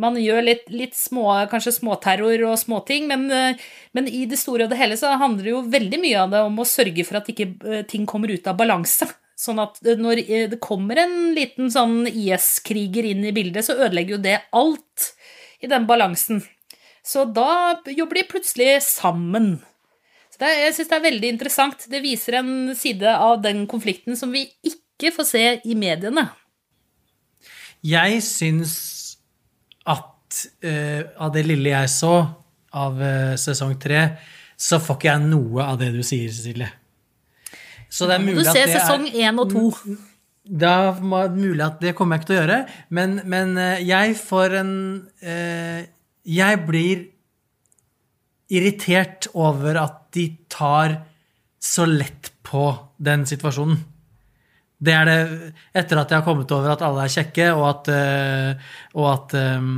man 0.00 0.14
gjør 0.16 0.38
litt, 0.40 0.62
litt 0.72 0.94
små, 0.96 1.26
kanskje 1.52 1.74
småterror 1.76 2.40
og 2.48 2.54
småting, 2.56 3.04
men, 3.10 3.26
eh, 3.36 3.58
men 3.92 4.06
i 4.08 4.22
det 4.24 4.38
store 4.40 4.64
og 4.64 4.70
det 4.72 4.78
hele 4.80 4.96
så 4.96 5.10
handler 5.20 5.44
det 5.44 5.52
jo 5.52 5.66
veldig 5.74 5.98
mye 6.00 6.22
av 6.22 6.30
det 6.32 6.40
om 6.46 6.56
å 6.56 6.64
sørge 6.64 7.04
for 7.04 7.20
at 7.20 7.28
ikke 7.28 7.82
ting 7.90 8.06
kommer 8.08 8.32
ut 8.32 8.48
av 8.48 8.56
balanse. 8.56 9.10
Sånn 9.40 9.60
at 9.62 9.78
når 9.96 10.20
eh, 10.26 10.46
det 10.52 10.60
kommer 10.60 10.98
en 11.00 11.32
liten 11.36 11.70
sånn 11.72 12.04
IS-kriger 12.10 13.06
inn 13.08 13.24
i 13.24 13.32
bildet, 13.32 13.64
så 13.64 13.78
ødelegger 13.78 14.18
jo 14.18 14.24
det 14.26 14.36
alt 14.56 15.12
i 15.64 15.70
den 15.70 15.86
balansen. 15.88 16.42
Så 17.00 17.24
da 17.24 17.80
jobber 17.88 18.20
de 18.20 18.26
plutselig 18.28 18.74
sammen. 18.84 19.54
Så 20.28 20.42
det, 20.42 20.50
jeg 20.58 20.74
syns 20.76 20.90
det 20.90 20.98
er 20.98 21.06
veldig 21.06 21.30
interessant. 21.34 21.86
Det 21.88 22.02
viser 22.04 22.40
en 22.40 22.52
side 22.76 23.14
av 23.16 23.40
den 23.44 23.64
konflikten 23.70 24.18
som 24.18 24.32
vi 24.34 24.44
ikke 24.66 25.12
får 25.16 25.28
se 25.30 25.44
i 25.64 25.76
mediene. 25.78 26.26
Jeg 27.80 28.20
syns 28.24 28.74
at 29.88 30.42
uh, 30.66 31.00
av 31.16 31.32
det 31.32 31.46
lille 31.48 31.72
jeg 31.72 31.92
så 31.92 32.12
av 32.76 33.00
uh, 33.00 33.38
sesong 33.40 33.72
tre, 33.80 34.04
så 34.60 34.76
får 34.84 35.00
ikke 35.00 35.08
jeg 35.14 35.30
noe 35.32 35.64
av 35.64 35.80
det 35.80 35.88
du 35.96 36.02
sier, 36.04 36.28
Cecilie. 36.28 36.68
Så 37.90 38.06
det 38.06 38.16
er 38.16 38.22
Du 38.22 38.30
mulig 38.30 38.46
at 38.46 38.56
ser 38.56 38.70
sesong 38.70 39.06
er 39.10 39.28
én 39.28 39.42
og 39.42 39.50
to. 39.50 39.66
Det 40.50 40.68
er 40.70 41.00
mulig 41.02 41.62
at 41.64 41.80
det 41.82 41.94
kommer 41.98 42.16
jeg 42.16 42.22
ikke 42.22 42.30
til 42.30 42.38
å 42.38 42.40
gjøre, 42.40 42.60
men, 42.96 43.16
men 43.28 43.56
eh, 43.60 43.82
jeg 43.86 44.16
får 44.18 44.56
en 44.62 44.74
eh, 45.22 45.86
Jeg 46.26 46.60
blir 46.66 47.06
irritert 48.50 49.28
over 49.34 49.78
at 49.78 50.02
de 50.14 50.26
tar 50.50 50.98
så 51.60 51.86
lett 51.86 52.32
på 52.46 52.64
den 52.98 53.26
situasjonen. 53.28 53.78
Det 54.80 54.94
er 54.96 55.04
det 55.06 55.18
etter 55.76 56.00
at 56.00 56.10
jeg 56.10 56.22
har 56.22 56.24
kommet 56.24 56.50
over 56.56 56.72
at 56.72 56.82
alle 56.82 57.04
er 57.04 57.12
kjekke, 57.12 57.50
og 57.52 57.66
at, 57.68 57.90
eh, 57.92 58.70
og 58.96 59.10
at 59.12 59.36
eh, 59.38 59.68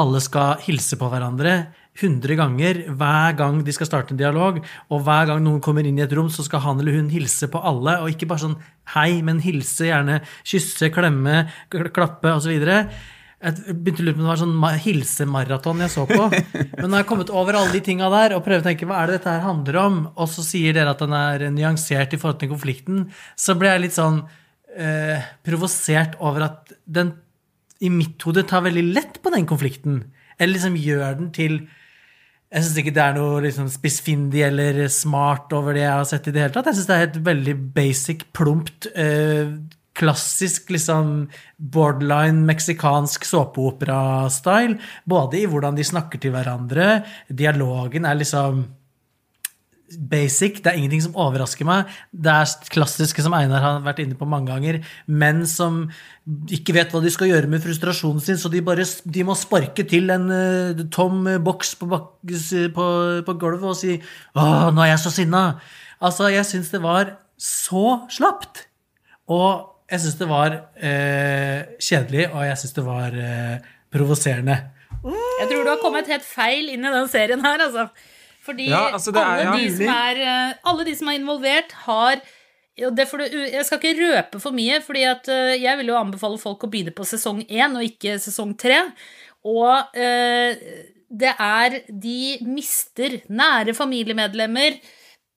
alle 0.00 0.22
skal 0.22 0.62
hilse 0.68 0.98
på 1.00 1.10
hverandre 1.12 1.58
100 1.96 2.36
ganger 2.38 2.82
hver 2.98 3.36
gang 3.38 3.62
de 3.64 3.72
skal 3.74 3.88
starte 3.88 4.12
en 4.14 4.20
dialog. 4.20 4.60
Og 4.92 5.02
hver 5.06 5.26
gang 5.30 5.42
noen 5.44 5.62
kommer 5.64 5.86
inn 5.88 5.98
i 5.98 6.04
et 6.04 6.12
rom, 6.16 6.28
så 6.32 6.44
skal 6.46 6.60
han 6.66 6.80
eller 6.82 6.96
hun 6.98 7.10
hilse 7.12 7.48
på 7.52 7.60
alle. 7.64 7.98
Og 8.04 8.12
ikke 8.12 8.28
bare 8.30 8.44
sånn 8.46 8.56
hei, 8.94 9.22
men 9.26 9.40
hilse, 9.44 9.88
gjerne 9.88 10.20
kysse, 10.46 10.90
klemme, 10.94 11.46
kl- 11.72 11.88
klappe 11.96 12.34
osv. 12.36 12.52
Jeg 12.56 13.76
begynte 13.76 14.00
å 14.00 14.06
lure 14.06 14.16
på 14.16 14.20
om 14.22 14.24
det 14.24 14.30
var 14.32 14.40
sånn 14.40 14.54
ma- 14.62 14.76
hilsemaraton 14.80 15.82
jeg 15.84 15.92
så 15.92 16.06
på. 16.08 16.22
Men 16.80 16.86
når 16.88 17.02
jeg 17.02 17.06
kommet 17.10 17.32
over 17.36 17.58
alle 17.58 17.74
de 17.74 17.82
tinga 17.84 18.08
der 18.10 18.32
og 18.34 18.40
prøver 18.46 18.62
å 18.62 18.64
tenke 18.64 18.88
hva 18.88 19.02
er 19.02 19.10
det 19.12 19.18
dette 19.18 19.34
her 19.34 19.44
handler 19.44 19.76
om, 19.82 19.98
og 20.16 20.30
så 20.32 20.42
sier 20.46 20.72
dere 20.74 20.94
at 20.96 21.02
den 21.04 21.12
er 21.14 21.44
nyansert 21.52 22.16
i 22.16 22.20
forhold 22.22 22.40
til 22.40 22.50
konflikten, 22.54 23.02
så 23.36 23.54
ble 23.60 23.74
jeg 23.74 23.82
litt 23.84 23.96
sånn 23.98 24.22
eh, 24.72 25.20
provosert 25.46 26.16
over 26.24 26.46
at 26.48 26.72
den 26.88 27.12
i 27.84 27.90
mitt 27.92 28.24
hode 28.24 28.46
tar 28.48 28.64
veldig 28.64 28.86
lett 28.96 29.20
på 29.22 29.30
den 29.36 29.44
konflikten. 29.48 30.00
Eller 30.40 30.56
liksom 30.56 30.80
gjør 30.80 31.18
den 31.20 31.28
til 31.36 31.58
Jeg 32.46 32.62
syns 32.62 32.76
ikke 32.78 32.94
det 32.94 33.02
er 33.02 33.16
noe 33.16 33.40
liksom 33.42 33.66
spissfindig 33.72 34.44
eller 34.46 34.84
smart 34.92 35.50
over 35.56 35.74
det 35.74 35.82
jeg 35.82 35.94
har 35.96 36.06
sett 36.06 36.28
i 36.30 36.34
det 36.34 36.44
hele 36.44 36.54
tatt. 36.54 36.68
Jeg 36.70 36.78
syns 36.78 36.90
det 36.90 36.98
er 36.98 37.08
et 37.08 37.18
veldig 37.26 37.54
basic, 37.74 38.22
plumpt, 38.36 38.86
øh, 38.94 39.56
klassisk 39.96 40.70
liksom 40.70 41.12
borderline 41.56 42.44
meksikansk 42.46 43.26
såpeopera-style. 43.26 44.78
Både 45.08 45.40
i 45.40 45.46
hvordan 45.50 45.78
de 45.78 45.86
snakker 45.86 46.22
til 46.22 46.34
hverandre, 46.36 47.00
dialogen 47.32 48.06
er 48.06 48.20
liksom 48.20 48.62
basic. 50.10 50.60
Det 50.62 50.70
er 50.70 50.80
ingenting 50.80 51.04
som 51.04 51.16
overrasker 51.18 51.66
meg. 51.68 51.90
Det 52.10 52.32
er 52.32 52.70
klassiske 52.72 53.22
som 53.24 53.34
Einar 53.36 53.62
har 53.62 53.84
vært 53.84 54.02
inne 54.02 54.18
på 54.18 54.28
mange 54.28 54.50
ganger. 54.50 54.80
Menn 55.06 55.44
som 55.50 55.84
ikke 56.52 56.74
vet 56.76 56.94
hva 56.94 57.02
de 57.04 57.12
skal 57.14 57.30
gjøre 57.30 57.50
med 57.50 57.62
frustrasjonen 57.64 58.22
sin, 58.24 58.40
så 58.40 58.50
de 58.52 58.64
bare 58.66 58.86
de 58.86 59.26
må 59.26 59.36
sparke 59.38 59.86
til 59.88 60.10
en 60.14 60.26
uh, 60.32 60.84
tom 60.94 61.28
boks 61.46 61.76
på, 61.80 61.88
på, 61.88 62.86
på 63.28 63.36
gulvet 63.38 63.70
og 63.70 63.78
si 63.78 63.96
'Å, 63.96 64.72
nå 64.74 64.82
er 64.82 64.94
jeg 64.94 65.04
så 65.04 65.14
sinna'. 65.14 65.46
Altså, 66.02 66.28
jeg 66.34 66.44
syns 66.46 66.72
det 66.74 66.82
var 66.82 67.16
så 67.38 68.02
slapt. 68.12 68.66
Og 69.32 69.72
jeg 69.90 70.02
syns 70.02 70.18
det 70.18 70.28
var 70.28 70.54
uh, 70.56 71.60
kjedelig, 71.78 72.26
og 72.32 72.42
jeg 72.46 72.58
syns 72.62 72.76
det 72.76 72.86
var 72.86 73.14
uh, 73.14 73.72
provoserende. 73.92 74.58
Jeg 75.06 75.48
tror 75.50 75.62
du 75.62 75.70
har 75.70 75.82
kommet 75.82 76.10
helt 76.10 76.26
feil 76.26 76.70
inn 76.72 76.84
i 76.84 76.92
den 76.92 77.08
serien 77.10 77.42
her, 77.44 77.62
altså. 77.68 77.88
Fordi 78.46 78.68
Ja, 78.70 78.86
altså, 78.94 79.12
det 79.12 79.22
er- 79.22 79.26
alle, 79.26 79.44
ja, 79.44 79.56
de 79.56 79.76
som 79.76 79.94
er, 79.94 80.22
eh, 80.22 80.54
alle 80.64 80.84
de 80.86 80.96
som 80.96 81.08
er 81.08 81.18
involvert, 81.20 81.72
har 81.86 82.20
får 82.76 83.22
Jeg 83.32 83.64
skal 83.64 83.78
ikke 83.80 84.00
røpe 84.02 84.40
for 84.40 84.52
mye, 84.52 84.80
fordi 84.84 85.04
eh, 85.04 85.54
jeg 85.62 85.78
vil 85.78 85.86
jo 85.86 85.96
anbefale 85.96 86.38
folk 86.38 86.60
å 86.60 86.70
begynne 86.70 86.92
på 86.94 87.06
sesong 87.08 87.40
én 87.48 87.74
og 87.76 87.82
ikke 87.82 88.18
sesong 88.20 88.56
tre. 88.58 88.92
Og 89.44 89.96
eh, 89.96 90.56
det 91.08 91.34
er 91.38 91.82
De 91.88 92.38
mister 92.42 93.22
nære 93.30 93.74
familiemedlemmer 93.74 94.78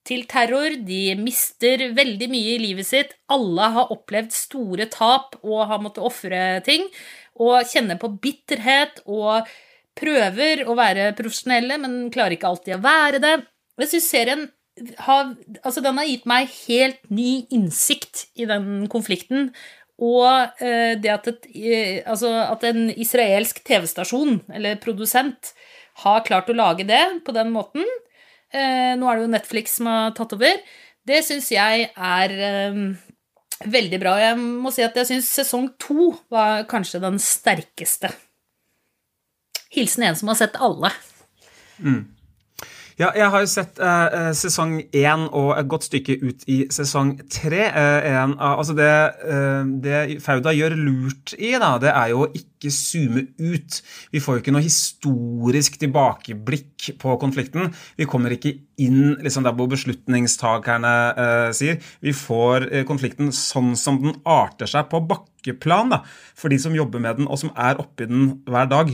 til 0.05 0.25
terror. 0.25 0.75
De 0.85 1.15
mister 1.15 1.89
veldig 1.95 2.29
mye 2.31 2.55
i 2.55 2.59
livet 2.59 2.87
sitt. 2.89 3.13
Alle 3.29 3.71
har 3.75 3.91
opplevd 3.93 4.33
store 4.35 4.89
tap 4.91 5.37
og 5.43 5.67
har 5.69 5.79
måttet 5.79 6.03
ofre 6.03 6.61
ting. 6.65 6.87
Og 7.39 7.63
kjenner 7.69 7.99
på 8.01 8.11
bitterhet 8.19 8.99
og 9.05 9.47
prøver 9.99 10.63
å 10.67 10.77
være 10.79 11.11
profesjonelle, 11.17 11.77
men 11.81 11.99
klarer 12.13 12.37
ikke 12.37 12.49
alltid 12.49 12.77
å 12.77 12.83
være 12.83 13.21
det. 13.23 13.35
Jeg 13.79 13.93
syns 13.93 14.09
serien 14.11 14.47
har, 15.03 15.33
altså 15.63 15.83
den 15.83 15.99
har 15.99 16.07
gitt 16.07 16.27
meg 16.29 16.51
helt 16.67 17.01
ny 17.11 17.45
innsikt 17.53 18.27
i 18.39 18.47
den 18.49 18.87
konflikten. 18.91 19.49
Og 19.99 20.61
eh, 20.63 20.95
det 21.01 21.11
at, 21.11 21.27
et, 21.27 21.47
eh, 21.51 21.97
altså 22.07 22.31
at 22.45 22.63
en 22.69 22.87
israelsk 22.93 23.59
TV-stasjon, 23.67 24.39
eller 24.55 24.79
produsent, 24.79 25.53
har 26.05 26.23
klart 26.27 26.51
å 26.51 26.55
lage 26.55 26.85
det 26.87 27.01
på 27.27 27.33
den 27.35 27.49
måten 27.51 27.83
eh, 27.83 28.95
Nå 28.95 29.03
er 29.09 29.17
det 29.17 29.25
jo 29.25 29.31
Netflix 29.33 29.75
som 29.75 29.89
har 29.91 30.13
tatt 30.15 30.37
over. 30.37 30.61
Det 31.03 31.19
syns 31.25 31.49
jeg 31.51 31.89
er 31.89 32.33
veldig 33.65 33.99
bra. 33.99 34.13
Jeg 34.21 34.37
må 34.39 34.71
si 34.71 34.83
at 34.85 34.95
jeg 34.99 35.09
syns 35.09 35.31
sesong 35.41 35.71
to 35.81 36.13
var 36.31 36.63
kanskje 36.69 37.01
den 37.03 37.17
sterkeste. 37.23 38.13
Hilsen 39.69 40.03
en 40.03 40.17
som 40.17 40.31
har 40.31 40.39
sett 40.39 40.57
alle. 40.59 40.91
Mm. 41.79 42.07
Ja, 42.99 43.13
jeg 43.15 43.31
har 43.31 43.43
jo 43.45 43.47
sett 43.47 43.77
eh, 43.79 44.31
sesong 44.35 44.73
én 44.83 45.21
og 45.31 45.53
et 45.55 45.67
godt 45.71 45.85
stykke 45.87 46.17
ut 46.19 46.41
i 46.51 46.57
sesong 46.73 47.13
tre. 47.31 47.69
Uh, 47.71 48.33
altså 48.43 48.73
det, 48.75 48.89
eh, 49.23 49.69
det, 49.85 49.99
Fauda 50.19 50.51
gjør 50.51 50.75
lurt 50.75 51.31
i, 51.37 51.53
da, 51.61 51.77
det 51.79 51.93
er 51.93 52.09
jo 52.11 52.25
å 52.25 52.27
ikke 52.35 52.73
zoome 52.75 53.23
ut. 53.39 53.77
Vi 54.11 54.19
får 54.19 54.35
jo 54.35 54.43
ikke 54.43 54.51
noe 54.51 54.65
historisk 54.65 55.79
tilbakeblikk 55.79 56.89
på 56.99 57.15
konflikten. 57.21 57.71
Vi 57.95 58.07
kommer 58.09 58.35
ikke 58.35 58.57
inn 58.83 59.15
liksom 59.23 59.47
der 59.47 59.55
hvor 59.55 59.71
beslutningstakerne 59.71 60.91
sier. 61.55 61.79
Vi 62.03 62.11
får 62.15 62.67
konflikten 62.89 63.31
sånn 63.35 63.77
som 63.79 64.01
den 64.03 64.19
arter 64.27 64.67
seg 64.67 64.91
på 64.91 64.99
bakkeplan 65.07 65.95
da, 65.95 66.01
for 66.35 66.51
de 66.51 66.59
som 66.59 66.75
jobber 66.75 66.99
med 66.99 67.21
den, 67.21 67.31
og 67.31 67.39
som 67.39 67.55
er 67.55 67.79
oppi 67.79 68.11
den 68.11 68.41
hver 68.43 68.67
dag. 68.75 68.91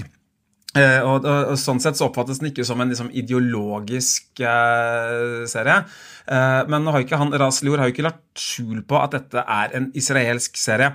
Eh, 0.76 1.00
og, 1.08 1.24
og, 1.24 1.54
og, 1.54 1.60
Sånn 1.60 1.80
sett 1.84 1.96
så 1.96 2.10
oppfattes 2.10 2.42
den 2.42 2.52
ikke 2.52 2.66
som 2.68 2.82
en 2.84 2.92
liksom, 2.92 3.12
ideologisk 3.16 4.44
eh, 4.44 5.46
serie. 5.50 5.82
Eh, 6.28 6.62
men 6.72 6.92
har 6.92 7.06
ikke 7.06 7.20
han, 7.22 7.34
Raslior 7.40 7.80
har 7.80 7.90
jo 7.90 7.96
ikke 7.96 8.08
lagt 8.10 8.24
skjul 8.42 8.82
på 8.88 9.00
at 9.00 9.16
dette 9.16 9.46
er 9.46 9.76
en 9.80 9.90
israelsk 9.96 10.60
serie. 10.60 10.92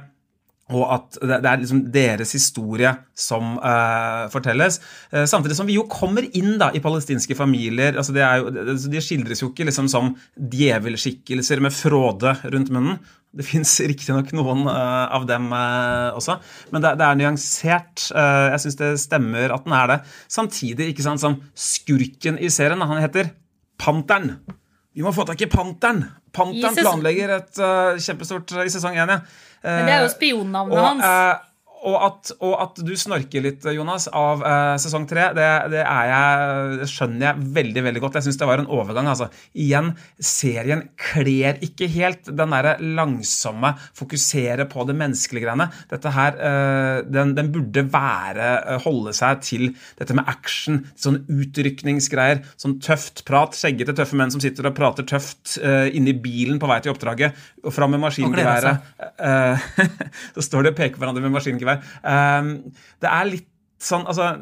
Og 0.70 0.84
at 0.94 1.18
det, 1.18 1.38
det 1.42 1.50
er 1.50 1.62
liksom 1.62 1.80
deres 1.92 2.34
historie 2.36 2.92
som 3.18 3.56
uh, 3.58 4.26
fortelles. 4.32 4.78
Uh, 5.12 5.24
samtidig 5.28 5.56
som 5.58 5.68
vi 5.68 5.76
jo 5.78 5.86
kommer 5.90 6.26
inn 6.36 6.56
da 6.60 6.70
i 6.74 6.82
palestinske 6.82 7.36
familier. 7.38 7.98
altså 7.98 8.14
jo, 8.14 8.52
De 8.90 9.02
skildres 9.02 9.42
jo 9.42 9.50
ikke 9.50 9.66
liksom 9.68 9.90
som 9.90 10.12
djevelskikkelser 10.36 11.62
med 11.64 11.74
fråde 11.74 12.36
rundt 12.44 12.70
munnen. 12.74 13.00
Det 13.30 13.46
fins 13.46 13.76
riktignok 13.86 14.32
noen 14.34 14.64
uh, 14.66 15.10
av 15.14 15.26
dem 15.28 15.50
også, 15.54 16.40
men 16.74 16.82
det, 16.82 16.96
det 16.98 17.06
er 17.06 17.18
nyansert. 17.18 18.08
Jeg 18.10 18.62
syns 18.64 18.78
det 18.80 18.94
stemmer 19.02 19.54
at 19.54 19.66
den 19.66 19.76
er 19.76 19.92
det. 19.92 19.98
Samtidig 20.30 20.90
ikke 20.90 21.06
sant, 21.06 21.22
som 21.22 21.38
skurken 21.54 22.40
i 22.42 22.50
serien. 22.50 22.82
Han 22.82 23.02
heter 23.02 23.30
Panteren. 23.80 24.34
Vi 24.94 25.04
må 25.06 25.14
få 25.14 25.24
tak 25.28 25.40
i 25.42 25.50
Panteren! 25.50 26.02
Panteren 26.34 26.76
planlegger 26.78 27.32
et 27.40 27.58
kjempestort 28.02 28.52
i 28.62 28.70
sesong 28.70 28.98
én. 28.98 29.14
Ja. 29.14 29.22
Men 29.62 29.87
det 29.87 29.93
er 29.95 30.00
jo 30.05 30.09
spionnavnet 30.12 30.79
hans 30.79 31.05
og 31.88 31.96
at, 32.04 32.30
og 32.44 32.54
at, 32.60 32.80
du 32.84 32.92
snorker 32.99 33.44
litt, 33.44 33.64
Jonas, 33.72 34.06
av 34.16 34.42
eh, 34.44 34.75
sesong 34.82 35.06
tre, 35.08 35.30
det, 35.37 35.46
det, 35.72 35.84
det, 35.84 36.88
skjønner 36.90 37.30
jeg 37.30 37.46
veldig 37.56 37.84
veldig 37.87 38.02
godt. 38.04 38.18
Jeg 38.18 38.26
syns 38.28 38.40
det 38.40 38.49
var 38.50 38.60
en 38.60 38.68
overgang. 38.68 39.08
altså. 39.08 39.30
Igjen, 39.56 39.94
serien 40.20 40.84
kler 41.00 41.60
ikke 41.64 41.88
helt 41.92 42.28
den 42.28 42.52
derre 42.52 42.75
langsomme, 42.84 43.72
fokusere 43.96 44.66
på 44.70 44.84
det 44.88 44.96
menneskelige 45.00 45.46
greiene. 45.46 45.70
Dette 45.92 46.12
her, 46.12 46.37
eh, 46.37 46.99
den, 47.08 47.32
den, 47.38 47.49
burde 47.54 47.87
være, 47.90 48.50
uh, 48.68 48.76
holde 48.84 49.14
seg 49.16 49.40
til 49.42 49.64
dette 49.99 50.14
med 50.16 50.28
action, 50.30 50.82
sånn 51.00 51.22
utrykningsgreier, 51.32 52.44
sånn 52.60 52.76
tøft 52.84 53.25
prat, 53.28 53.56
skjeggete, 53.56 53.96
tøffe 53.96 54.18
menn 54.20 54.32
som 54.32 54.42
sitter 54.42 54.68
og 54.68 54.76
prater 54.76 55.08
tøft 55.08 55.56
eh, 55.64 55.88
inni 55.96 56.12
bilen 56.12 56.60
på 56.60 56.68
vei 56.70 56.78
til 56.84 56.92
oppdraget, 56.92 57.40
og 57.64 57.75
fram 57.75 57.94
med 57.96 58.04
maskingeværet. 58.04 58.87
så 60.37 60.44
står 60.44 60.64
de 60.64 60.72
og 60.72 60.78
peker 60.78 61.00
hverandre 61.00 61.25
med 61.25 61.34
maskingeværet 61.34 61.69
Um, 62.02 62.52
det 63.02 63.12
er 63.12 63.30
litt 63.30 63.48
sånn 63.80 64.06
altså 64.10 64.34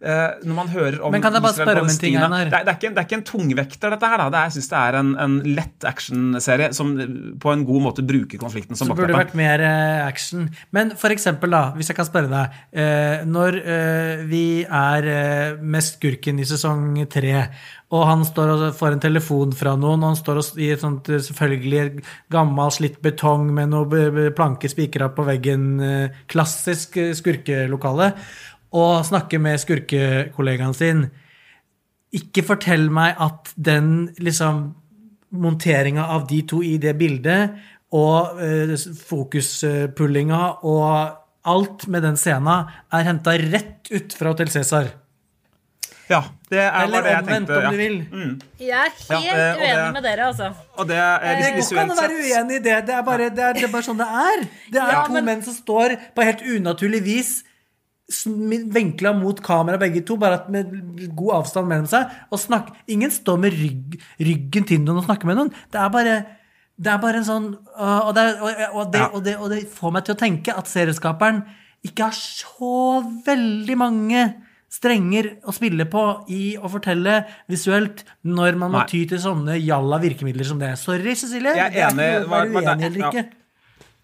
når 0.00 0.54
man 0.56 0.70
hører 0.72 1.02
om 1.04 1.12
Men 1.12 1.20
kan 1.20 1.34
jeg 1.36 1.44
bare 1.44 1.56
spørre 1.58 1.82
om 1.84 1.90
en 1.90 1.98
ting 2.00 2.14
Einar? 2.16 2.48
Det, 2.48 2.60
det, 2.64 2.74
det 2.80 3.02
er 3.02 3.06
ikke 3.06 3.18
en 3.18 3.26
tungvekter, 3.28 3.92
dette 3.92 4.08
her. 4.08 4.22
da. 4.22 4.28
Det, 4.32 4.44
jeg 4.46 4.54
syns 4.56 4.70
det 4.70 4.78
er 4.80 4.98
en, 5.00 5.10
en 5.26 5.34
lett 5.58 5.86
actionserie 5.90 6.70
som 6.76 6.94
på 7.40 7.52
en 7.52 7.64
god 7.68 7.84
måte 7.84 8.04
bruker 8.06 8.40
konflikten 8.40 8.78
som 8.78 8.88
bakteppe. 8.88 8.96
Så 8.96 9.10
burde 9.10 9.12
det 9.12 9.20
vært 9.20 9.36
mer 9.36 9.64
uh, 9.66 10.06
action. 10.06 10.48
Men 10.76 10.94
for 11.00 11.12
eksempel, 11.12 11.52
da, 11.52 11.62
hvis 11.76 11.92
jeg 11.92 12.00
kan 12.00 12.08
spørre 12.08 12.32
deg. 12.32 12.56
Uh, 12.72 13.28
når 13.28 13.60
vi 14.30 14.44
er 14.64 15.06
med 15.60 15.84
skurken 15.84 16.40
i 16.40 16.48
sesong 16.48 16.96
tre, 17.10 17.34
og 17.90 18.04
han 18.06 18.22
står 18.24 18.52
og 18.54 18.62
får 18.78 18.94
en 18.94 19.02
telefon 19.02 19.52
fra 19.56 19.74
noen, 19.78 20.00
og 20.00 20.12
han 20.12 20.18
står 20.18 20.40
i 20.62 20.70
et 20.72 20.82
sånt 20.82 21.10
selvfølgelig 21.10 22.04
gammel, 22.32 22.72
slitt 22.72 23.00
betong 23.04 23.50
med 23.56 23.72
noen 23.72 24.30
planker 24.36 24.70
spikra 24.70 25.10
på 25.14 25.26
veggen, 25.26 25.66
klassisk 26.30 26.96
skurkelokale 27.18 28.12
og 28.76 29.04
snakke 29.06 29.40
med 29.42 29.60
skurkekollegaen 29.62 30.76
sin. 30.76 31.04
Ikke 32.14 32.44
fortell 32.46 32.88
meg 32.92 33.18
at 33.22 33.52
den 33.56 34.10
liksom 34.18 34.70
monteringa 35.30 36.08
av 36.10 36.26
de 36.30 36.40
to 36.48 36.62
i 36.66 36.76
det 36.82 36.96
bildet, 36.98 37.58
og 37.94 38.38
eh, 38.42 38.74
fokuspullinga 39.06 40.40
og 40.66 41.16
alt 41.50 41.86
med 41.90 42.04
den 42.06 42.18
scena 42.20 42.62
er 42.92 43.06
henta 43.06 43.34
rett 43.40 43.90
ut 43.90 44.14
fra 44.14 44.34
Hotell 44.34 44.50
Cæsar. 44.52 44.90
Ja, 46.10 46.24
det 46.50 46.58
er 46.58 46.84
Eller 46.84 47.04
det 47.06 47.10
jeg 47.10 47.22
omvendt, 47.22 47.50
om 47.54 47.66
du 47.70 47.76
vil. 47.78 47.96
Mm. 48.10 48.30
Jeg 48.58 48.70
er 48.74 48.88
helt 48.90 49.26
ja, 49.26 49.34
det, 49.38 49.50
uenig 49.60 49.76
det, 49.76 49.92
med 49.94 50.02
dere, 50.02 50.24
altså. 50.26 50.48
Og 50.74 50.88
det 50.88 50.96
er 50.98 51.36
det 51.38 51.52
går 51.54 51.60
ikke 51.62 51.84
an 51.84 51.92
å 51.94 51.98
være 52.00 52.16
uenig 52.16 52.56
i 52.56 52.62
det. 52.64 52.78
Det 52.88 52.96
er, 52.96 53.04
bare, 53.06 53.28
det, 53.30 53.44
er, 53.46 53.58
det 53.58 53.68
er 53.68 53.72
bare, 53.74 53.86
sånn 53.86 54.00
det 54.00 54.08
er. 54.22 54.42
Det 54.74 54.80
er 54.82 54.90
ja, 54.96 55.04
to 55.06 55.14
men... 55.14 55.28
menn 55.28 55.44
som 55.46 55.54
står 55.54 55.94
på 56.16 56.26
helt 56.26 56.42
unaturlig 56.42 57.02
vis 57.06 57.30
vinkla 58.74 59.12
mot 59.16 59.38
kamera 59.44 59.78
begge 59.80 60.02
to, 60.06 60.16
bare 60.20 60.42
med 60.52 60.72
god 61.16 61.40
avstand 61.40 61.70
mellom 61.70 61.88
seg. 61.90 62.10
Og 62.30 62.42
snakk, 62.42 62.72
ingen 62.90 63.12
står 63.14 63.40
med 63.42 63.56
rygg, 63.56 63.96
ryggen 64.20 64.68
til 64.68 64.82
noen 64.84 65.02
og 65.02 65.08
snakker 65.08 65.30
med 65.30 65.40
noen. 65.40 65.54
Det 65.70 65.80
er 65.80 65.94
bare, 65.94 66.18
det 66.80 66.92
er 66.92 67.00
bare 67.02 67.22
en 67.22 67.28
sånn 67.28 67.48
og 67.54 68.12
det, 68.16 68.26
og, 68.42 68.84
det, 68.92 69.06
og, 69.08 69.24
det, 69.24 69.38
og 69.38 69.48
det, 69.54 69.64
får 69.72 69.96
meg 69.96 70.06
til 70.06 70.16
å 70.16 70.20
tenke 70.20 70.54
at 70.56 70.70
serieskaperen 70.70 71.42
ikke 71.86 72.10
har 72.10 72.16
så 72.16 73.00
veldig 73.26 73.76
mange 73.80 74.24
strenger 74.70 75.32
å 75.48 75.52
spille 75.54 75.86
på 75.90 76.02
i 76.30 76.54
å 76.54 76.68
fortelle 76.70 77.24
visuelt 77.50 78.04
når 78.22 78.58
man 78.60 78.74
må 78.74 78.84
ty 78.90 79.02
til 79.10 79.18
sånne 79.22 79.56
jalla 79.58 79.98
virkemidler 80.02 80.46
som 80.46 80.60
det. 80.62 80.76
Sorry, 80.78 81.16
Cecilie. 81.18 81.56
Jeg 81.58 81.74
er 81.74 81.88
enig. 81.90 82.10
Var, 82.30 82.52
eller 82.76 83.00
ikke? 83.00 83.24
ja. 83.24 83.39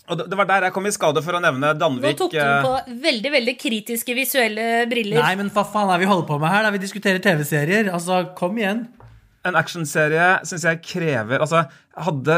Og 0.07 0.21
Det 0.31 0.39
var 0.39 0.47
der 0.47 0.69
jeg 0.69 0.75
kom 0.75 0.87
i 0.87 0.93
skade 0.95 1.23
for 1.25 1.35
å 1.35 1.41
nevne 1.43 1.73
Danvik. 1.79 2.05
Nå 2.05 2.19
tok 2.21 2.35
du 2.37 2.43
på 2.67 2.75
eh, 2.79 2.93
veldig 3.07 3.33
veldig 3.35 3.55
kritiske 3.59 4.15
visuelle 4.15 4.85
briller. 4.91 5.19
Nei, 5.19 5.33
men 5.41 5.51
hva 5.55 5.65
faen 5.67 5.91
er 5.91 6.03
vi 6.03 6.07
holder 6.11 6.29
på 6.29 6.39
med 6.43 6.53
her? 6.53 6.67
Da 6.67 6.71
vi 6.75 6.83
diskuterer 6.83 7.23
TV-serier. 7.23 7.91
Altså, 7.95 8.21
kom 8.39 8.59
igjen. 8.61 8.85
En 9.47 9.59
actionserie 9.59 10.29
syns 10.49 10.65
jeg 10.67 10.83
krever 10.85 11.43
Altså, 11.43 11.65
hadde 11.97 12.37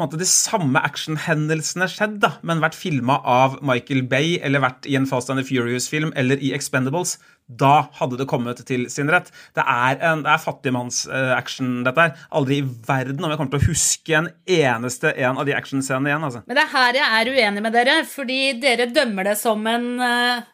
måte 0.00 0.18
de 0.20 0.26
samme 0.28 0.80
actionhendelsene 0.86 1.88
skjedd, 1.90 2.20
da, 2.22 2.36
men 2.46 2.62
vært 2.62 2.78
filma 2.78 3.18
av 3.28 3.58
Michael 3.66 4.04
Bay, 4.08 4.38
eller 4.44 4.62
vært 4.64 4.88
i 4.88 4.96
en 4.98 5.08
Fast 5.08 5.32
and 5.32 5.40
the 5.40 5.46
Furious-film, 5.46 6.14
eller 6.16 6.40
i 6.40 6.54
Expendables, 6.56 7.18
da 7.44 7.90
hadde 7.98 8.16
det 8.16 8.26
kommet 8.30 8.62
til 8.64 8.86
sin 8.88 9.10
rett. 9.12 9.28
Det 9.56 9.60
er, 9.60 9.98
en, 10.08 10.22
det 10.24 10.32
er 10.32 10.40
fattigmannsaction, 10.40 11.74
uh, 11.82 11.82
dette 11.90 12.06
her. 12.06 12.24
Aldri 12.40 12.62
i 12.62 12.64
verden 12.86 13.26
om 13.26 13.32
jeg 13.32 13.40
kommer 13.40 13.52
til 13.52 13.60
å 13.60 13.68
huske 13.74 14.16
en 14.16 14.30
eneste 14.48 15.12
en 15.12 15.42
av 15.42 15.44
de 15.44 15.56
actionscenene 15.56 16.08
igjen. 16.08 16.24
altså. 16.24 16.40
Men 16.48 16.56
det 16.56 16.64
er 16.64 16.72
her 16.72 17.00
jeg 17.02 17.20
er 17.20 17.32
uenig 17.34 17.66
med 17.66 17.76
dere, 17.76 17.98
fordi 18.08 18.40
dere 18.62 18.88
dømmer 18.94 19.28
det 19.28 19.36
som 19.42 19.68
en 19.68 19.90
uh, 20.00 20.48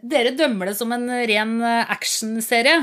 dere 0.00 0.32
dømmer 0.36 0.70
det 0.70 0.76
som 0.78 0.92
en 0.96 1.04
ren 1.28 1.54
eh, 1.60 1.90
actionserie. 1.92 2.76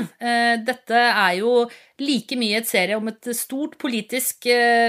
Dette 0.62 1.00
er 1.08 1.38
jo 1.40 1.66
like 2.02 2.38
mye 2.38 2.60
et 2.60 2.68
serie 2.68 2.98
om 2.98 3.10
et 3.10 3.30
stort 3.36 3.76
politisk 3.82 4.46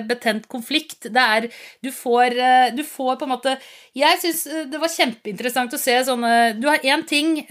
betent 0.10 0.48
konflikt. 0.52 1.10
Det 1.10 1.26
er 1.38 1.50
Du 1.84 1.92
får, 1.92 2.38
du 2.78 2.84
får 2.86 3.18
på 3.20 3.26
en 3.26 3.34
måte 3.34 3.58
Jeg 3.98 4.22
syns 4.22 4.46
det 4.72 4.82
var 4.82 4.94
kjempeinteressant 4.94 5.74
å 5.74 5.82
se 5.82 5.98
sånne 6.08 6.56
Du 6.58 6.68
har 6.70 6.82
én 6.86 7.06
ting 7.06 7.44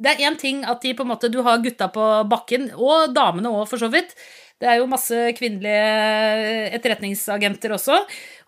det 0.00 0.14
er 0.14 0.22
én 0.30 0.36
ting 0.40 0.62
at 0.64 0.80
de 0.80 0.94
måte, 1.04 1.28
du 1.28 1.42
har 1.44 1.60
gutta 1.60 1.90
på 1.92 2.04
bakken, 2.30 2.70
og 2.72 3.12
damene 3.12 3.52
òg, 3.52 3.66
for 3.68 3.80
så 3.80 3.90
vidt. 3.92 4.14
Det 4.60 4.68
er 4.68 4.76
jo 4.80 4.90
masse 4.90 5.16
kvinnelige 5.38 6.74
etterretningsagenter 6.76 7.72
også. 7.78 7.96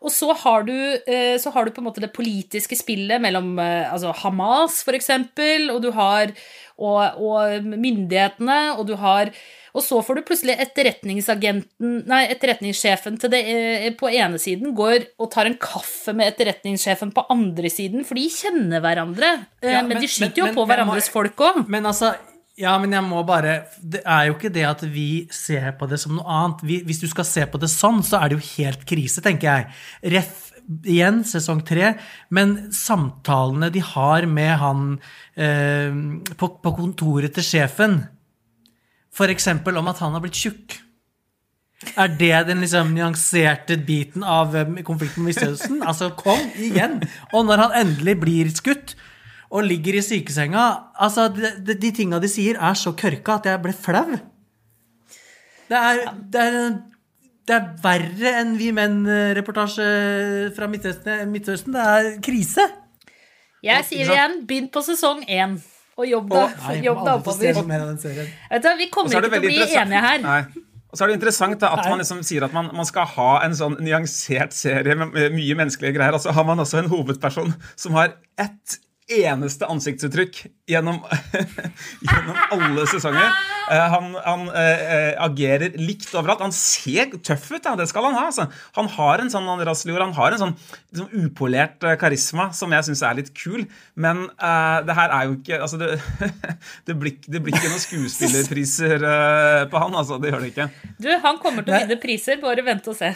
Og 0.02 0.12
så 0.12 0.34
har 0.42 0.66
du, 0.66 0.74
eh, 1.06 1.38
så 1.40 1.52
har 1.54 1.64
du 1.64 1.72
på 1.72 1.80
en 1.80 1.88
måte 1.88 2.02
det 2.04 2.12
politiske 2.12 2.76
spillet 2.76 3.22
mellom 3.22 3.54
eh, 3.62 3.88
altså 3.88 4.12
Hamas, 4.20 4.82
for 4.84 4.98
eksempel, 4.98 5.70
og 5.72 5.80
du 5.84 5.90
har 5.96 6.34
og, 6.76 7.18
og 7.22 7.64
myndighetene, 7.64 8.60
og 8.76 8.86
du 8.90 8.96
har 9.00 9.32
og 9.72 9.80
så 9.80 10.02
får 10.04 10.18
du 10.18 10.24
plutselig 10.28 10.56
etterretningsagenten 10.60 12.02
Nei, 12.08 12.26
etterretningssjefen 12.32 13.16
til 13.20 13.32
det 13.32 13.40
eh, 13.48 13.86
på 13.96 14.10
ene 14.12 14.40
siden 14.40 14.74
går 14.76 15.06
og 15.16 15.30
tar 15.32 15.48
en 15.48 15.56
kaffe 15.60 16.12
med 16.16 16.28
etterretningssjefen 16.28 17.14
på 17.16 17.24
andre 17.32 17.70
siden, 17.72 18.04
for 18.04 18.20
de 18.20 18.26
kjenner 18.32 18.82
hverandre. 18.84 19.30
Ja, 19.64 19.80
men, 19.80 19.94
men, 19.94 20.02
de 20.04 20.10
skyter 20.10 20.34
men, 20.34 20.42
jo 20.42 20.58
på 20.58 20.66
hverandres 20.68 21.08
må, 21.08 21.14
folk 21.14 21.40
òg. 21.48 21.62
Men 21.72 21.88
altså, 21.88 22.12
ja, 22.62 22.76
men 22.78 22.94
jeg 22.94 23.04
må 23.04 23.22
bare 23.26 23.62
Det 23.78 24.00
er 24.06 24.28
jo 24.28 24.36
ikke 24.36 24.52
det 24.54 24.64
at 24.68 24.84
vi 24.86 25.26
ser 25.34 25.72
på 25.78 25.88
det 25.90 25.98
som 26.02 26.14
noe 26.16 26.26
annet. 26.30 26.62
Vi, 26.68 26.78
hvis 26.86 27.02
du 27.02 27.08
skal 27.10 27.26
se 27.28 27.46
på 27.50 27.60
det 27.60 27.70
sånn, 27.72 28.02
så 28.06 28.20
er 28.20 28.30
det 28.30 28.38
jo 28.38 28.48
helt 28.54 28.86
krise, 28.88 29.24
tenker 29.24 29.48
jeg. 29.50 29.68
Ref 30.14 30.48
igjen, 30.86 31.22
sesong 31.26 31.62
tre. 31.66 31.94
Men 32.34 32.56
samtalene 32.74 33.70
de 33.74 33.82
har 33.92 34.26
med 34.30 34.54
han 34.62 34.86
eh, 35.34 35.92
på, 36.38 36.52
på 36.62 36.74
kontoret 36.78 37.34
til 37.36 37.46
sjefen 37.46 38.02
F.eks. 39.12 39.48
om 39.52 39.90
at 39.90 40.00
han 40.00 40.14
har 40.16 40.22
blitt 40.24 40.38
tjukk. 40.40 40.78
Er 41.98 42.12
det 42.14 42.46
den 42.46 42.62
liksom 42.62 42.92
nyanserte 42.94 43.76
biten 43.84 44.24
av 44.24 44.54
eh, 44.56 44.82
konflikten 44.86 45.26
med 45.26 45.34
Midtøsten? 45.34 45.82
Altså, 45.82 46.12
kom 46.16 46.40
igjen! 46.56 47.00
Og 47.34 47.48
når 47.48 47.66
han 47.66 47.80
endelig 47.82 48.16
blir 48.22 48.52
skutt, 48.54 48.94
og 49.52 49.66
ligger 49.68 49.98
i 49.98 50.04
sykesenga. 50.04 50.62
Altså, 51.04 51.28
de, 51.34 51.50
de, 51.66 51.76
de 51.76 51.90
tinga 51.94 52.20
de 52.22 52.30
sier, 52.30 52.56
er 52.56 52.78
så 52.78 52.94
kørka 52.96 53.36
at 53.40 53.50
jeg 53.50 53.62
ble 53.64 53.74
flau. 53.76 54.06
Det 55.68 55.78
er, 55.78 56.00
det 56.32 56.46
er, 56.46 56.56
det 57.48 57.56
er 57.56 57.68
verre 57.82 58.32
enn 58.40 58.56
Vi 58.60 58.70
menn-reportasje 58.76 59.86
fra 60.56 60.68
Midtøsten, 60.72 61.28
Midtøsten. 61.32 61.76
Det 61.76 61.84
er 61.96 62.10
krise. 62.24 62.66
Jeg 63.62 63.86
sier 63.86 64.10
igjen, 64.10 64.40
begynn 64.48 64.72
på 64.72 64.82
sesong 64.84 65.22
én. 65.28 65.60
Og 66.00 66.08
jobb 66.08 66.30
deg 66.32 66.86
oppover. 66.88 67.52
vi 68.80 68.88
kommer 68.92 69.12
er 69.12 69.26
ikke 69.26 69.32
til 69.36 69.42
å 69.42 69.50
bli 69.52 69.80
enige 69.82 70.04
her. 70.06 70.22
Nei. 70.24 70.42
Og 70.92 70.98
så 70.98 71.04
er 71.04 71.12
det 71.12 71.16
interessant 71.16 71.56
da, 71.60 71.70
at 71.72 71.86
man 71.88 72.02
liksom 72.02 72.20
sier 72.26 72.44
at 72.44 72.52
man, 72.52 72.68
man 72.76 72.84
skal 72.88 73.06
ha 73.14 73.28
en 73.46 73.54
sånn 73.56 73.78
nyansert 73.80 74.52
serie 74.52 74.96
med, 74.98 75.14
mye 75.32 75.56
menneskelige 75.56 75.96
greier. 75.96 76.16
Og 76.16 76.20
så 76.20 76.34
har 76.36 76.44
man 76.48 76.60
også 76.60 76.82
en 76.82 76.90
hovedperson 76.92 77.54
som 77.80 77.96
har 77.96 78.16
ett 78.40 78.76
eneste 79.10 79.66
ansiktsuttrykk 79.66 80.38
gjennom, 80.70 81.00
gjennom 82.06 82.38
alle 82.54 82.84
sesonger. 82.90 83.28
Uh, 83.66 83.84
han 83.92 84.08
han 84.22 84.44
eh, 84.58 85.12
agerer 85.22 85.76
likt 85.80 86.10
overalt. 86.14 86.42
Han 86.44 86.54
ser 86.54 87.12
tøff 87.24 87.48
ut, 87.52 87.64
ja, 87.64 87.74
det 87.78 87.88
skal 87.90 88.06
han 88.08 88.16
ha. 88.18 88.26
Altså. 88.30 88.46
Han 88.78 88.90
har 88.96 89.22
en 89.22 89.32
sånn 89.32 89.48
Raslior, 89.66 90.02
han 90.02 90.14
har 90.16 90.34
en 90.34 90.42
sånn 90.42 90.54
liksom, 90.92 91.26
upolert 91.26 91.86
karisma 92.00 92.50
som 92.56 92.72
jeg 92.74 92.88
syns 92.88 93.04
er 93.06 93.18
litt 93.20 93.32
kul. 93.36 93.66
Men 93.94 94.26
uh, 94.38 94.80
det 94.86 94.98
her 94.98 95.16
er 95.18 95.30
jo 95.30 95.38
ikke 95.38 95.60
altså, 95.60 95.80
det, 95.82 95.96
det, 96.88 96.98
blir, 96.98 97.18
det 97.26 97.42
blir 97.42 97.58
ikke 97.58 97.72
noen 97.72 97.86
skuespillerpriser 97.86 99.08
på 99.72 99.86
han, 99.86 99.96
altså. 99.98 100.20
Det 100.22 100.32
gjør 100.32 100.44
det 100.44 100.52
ikke. 100.54 100.68
Du, 100.98 101.10
han 101.22 101.40
kommer 101.42 101.66
til 101.66 101.74
å 101.74 101.82
vinne 101.84 102.02
priser, 102.02 102.42
bare 102.42 102.66
vent 102.66 102.86
og 102.90 102.98
se. 102.98 103.14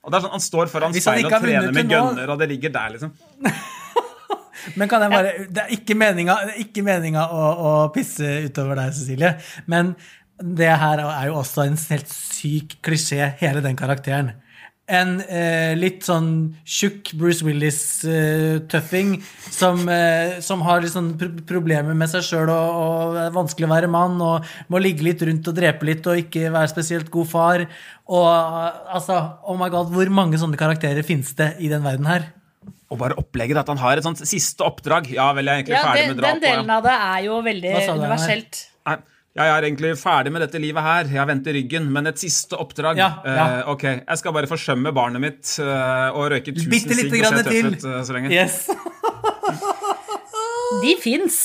Og 0.00 0.12
det 0.12 0.16
er 0.16 0.24
sånn, 0.24 0.32
Han 0.32 0.42
står 0.42 0.72
foran 0.72 0.96
speilet 0.96 1.28
og 1.28 1.44
trener 1.44 1.74
med 1.74 1.84
gønner, 1.84 2.14
gunner, 2.14 2.32
og 2.32 2.40
det 2.40 2.48
ligger 2.54 2.72
der, 2.74 2.96
liksom. 2.96 3.12
Men 4.76 4.90
kan 4.90 5.04
jeg 5.04 5.12
bare 5.12 5.34
Det 5.48 5.64
er 5.64 5.74
ikke 5.74 5.96
meninga, 6.86 7.26
å, 7.26 7.50
å 7.50 7.72
pisse 7.94 8.26
utover 8.46 8.80
deg, 8.80 8.94
Cecilie. 8.96 9.34
Men 9.70 9.94
det 10.40 10.70
her 10.80 11.02
er 11.04 11.26
jo 11.28 11.40
også 11.40 11.66
en 11.66 11.76
helt 11.90 12.12
syk 12.12 12.78
klisjé, 12.84 13.34
hele 13.40 13.62
den 13.64 13.76
karakteren. 13.78 14.32
En 14.90 15.20
eh, 15.22 15.76
litt 15.78 16.02
sånn 16.02 16.56
tjukk 16.66 17.12
Bruce 17.18 17.46
Willis-tøffing 17.46 19.12
som, 19.22 19.84
eh, 19.86 20.40
som 20.42 20.64
har 20.66 20.82
litt 20.82 20.96
sånn 20.96 21.12
pro 21.20 21.28
problemer 21.46 21.94
med 21.94 22.10
seg 22.10 22.24
sjøl 22.26 22.50
og, 22.50 22.80
og 22.80 23.20
er 23.22 23.36
vanskelig 23.36 23.68
å 23.68 23.70
være 23.70 23.92
mann 23.92 24.18
og 24.24 24.50
må 24.72 24.80
ligge 24.82 25.06
litt 25.06 25.22
rundt 25.22 25.46
og 25.46 25.60
drepe 25.60 25.86
litt 25.86 26.10
og 26.10 26.24
ikke 26.24 26.50
være 26.50 26.72
spesielt 26.72 27.12
god 27.14 27.30
far. 27.30 27.66
Og 28.10 28.26
altså, 28.26 29.20
oh 29.46 29.60
my 29.60 29.70
god, 29.70 29.94
hvor 29.94 30.10
mange 30.10 30.40
sånne 30.42 30.58
karakterer 30.58 31.06
finnes 31.06 31.36
det 31.38 31.52
i 31.62 31.70
den 31.70 31.86
verden 31.86 32.10
her? 32.10 32.26
Og 32.90 32.98
bare 32.98 33.16
opplegget 33.20 33.60
at 33.60 33.68
han 33.70 33.78
har 33.78 34.00
et 34.00 34.06
sånt 34.06 34.20
siste 34.26 34.64
oppdrag. 34.66 35.08
Ja 35.14 35.30
vel, 35.36 35.46
jeg 35.46 35.52
er 35.52 35.62
egentlig 35.62 35.76
Ja, 35.78 35.84
ferdig 35.86 36.02
den, 36.02 36.10
med 36.14 36.22
drap. 36.22 36.32
den 36.34 36.42
delen 36.44 36.70
av 36.74 36.82
det 36.86 36.96
er 36.96 37.24
jo 37.28 37.40
veldig 37.46 37.74
universelt. 37.94 38.60
Nei, 38.88 38.96
jeg 39.38 39.46
er 39.54 39.66
egentlig 39.68 39.92
ferdig 40.00 40.32
med 40.34 40.42
dette 40.42 40.58
livet 40.58 40.82
her. 40.82 41.10
Jeg 41.14 41.28
venter 41.30 41.54
ryggen, 41.54 41.84
men 41.94 42.10
et 42.10 42.18
siste 42.18 42.58
oppdrag. 42.58 42.98
Ja, 42.98 43.10
ja. 43.22 43.44
Uh, 43.62 43.72
ok, 43.76 43.84
jeg 44.00 44.18
skal 44.18 44.34
bare 44.34 44.50
forsømme 44.50 44.90
barnet 44.96 45.22
mitt 45.22 45.52
uh, 45.62 46.10
og 46.18 46.32
røyke 46.34 46.50
tusen 46.56 46.72
Bitte 46.72 46.96
sigg 46.98 47.12
lite 47.12 47.28
og 47.28 47.36
se 47.38 47.44
tøff 47.46 47.54
til. 47.54 47.70
ut 47.76 47.86
uh, 47.86 48.00
så 48.08 48.16
lenge. 48.16 48.32
Yes. 48.34 48.66
De 50.82 50.96
fins. 51.02 51.38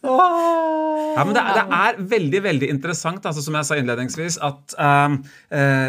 Ja, 0.00 1.24
men 1.26 1.34
det, 1.36 1.42
det 1.56 1.64
er 1.76 1.98
veldig 2.12 2.40
veldig 2.46 2.68
interessant, 2.72 3.26
altså, 3.26 3.42
som 3.44 3.56
jeg 3.58 3.68
sa 3.68 3.76
innledningsvis, 3.76 4.38
at 4.46 4.76
uh, 4.80 5.16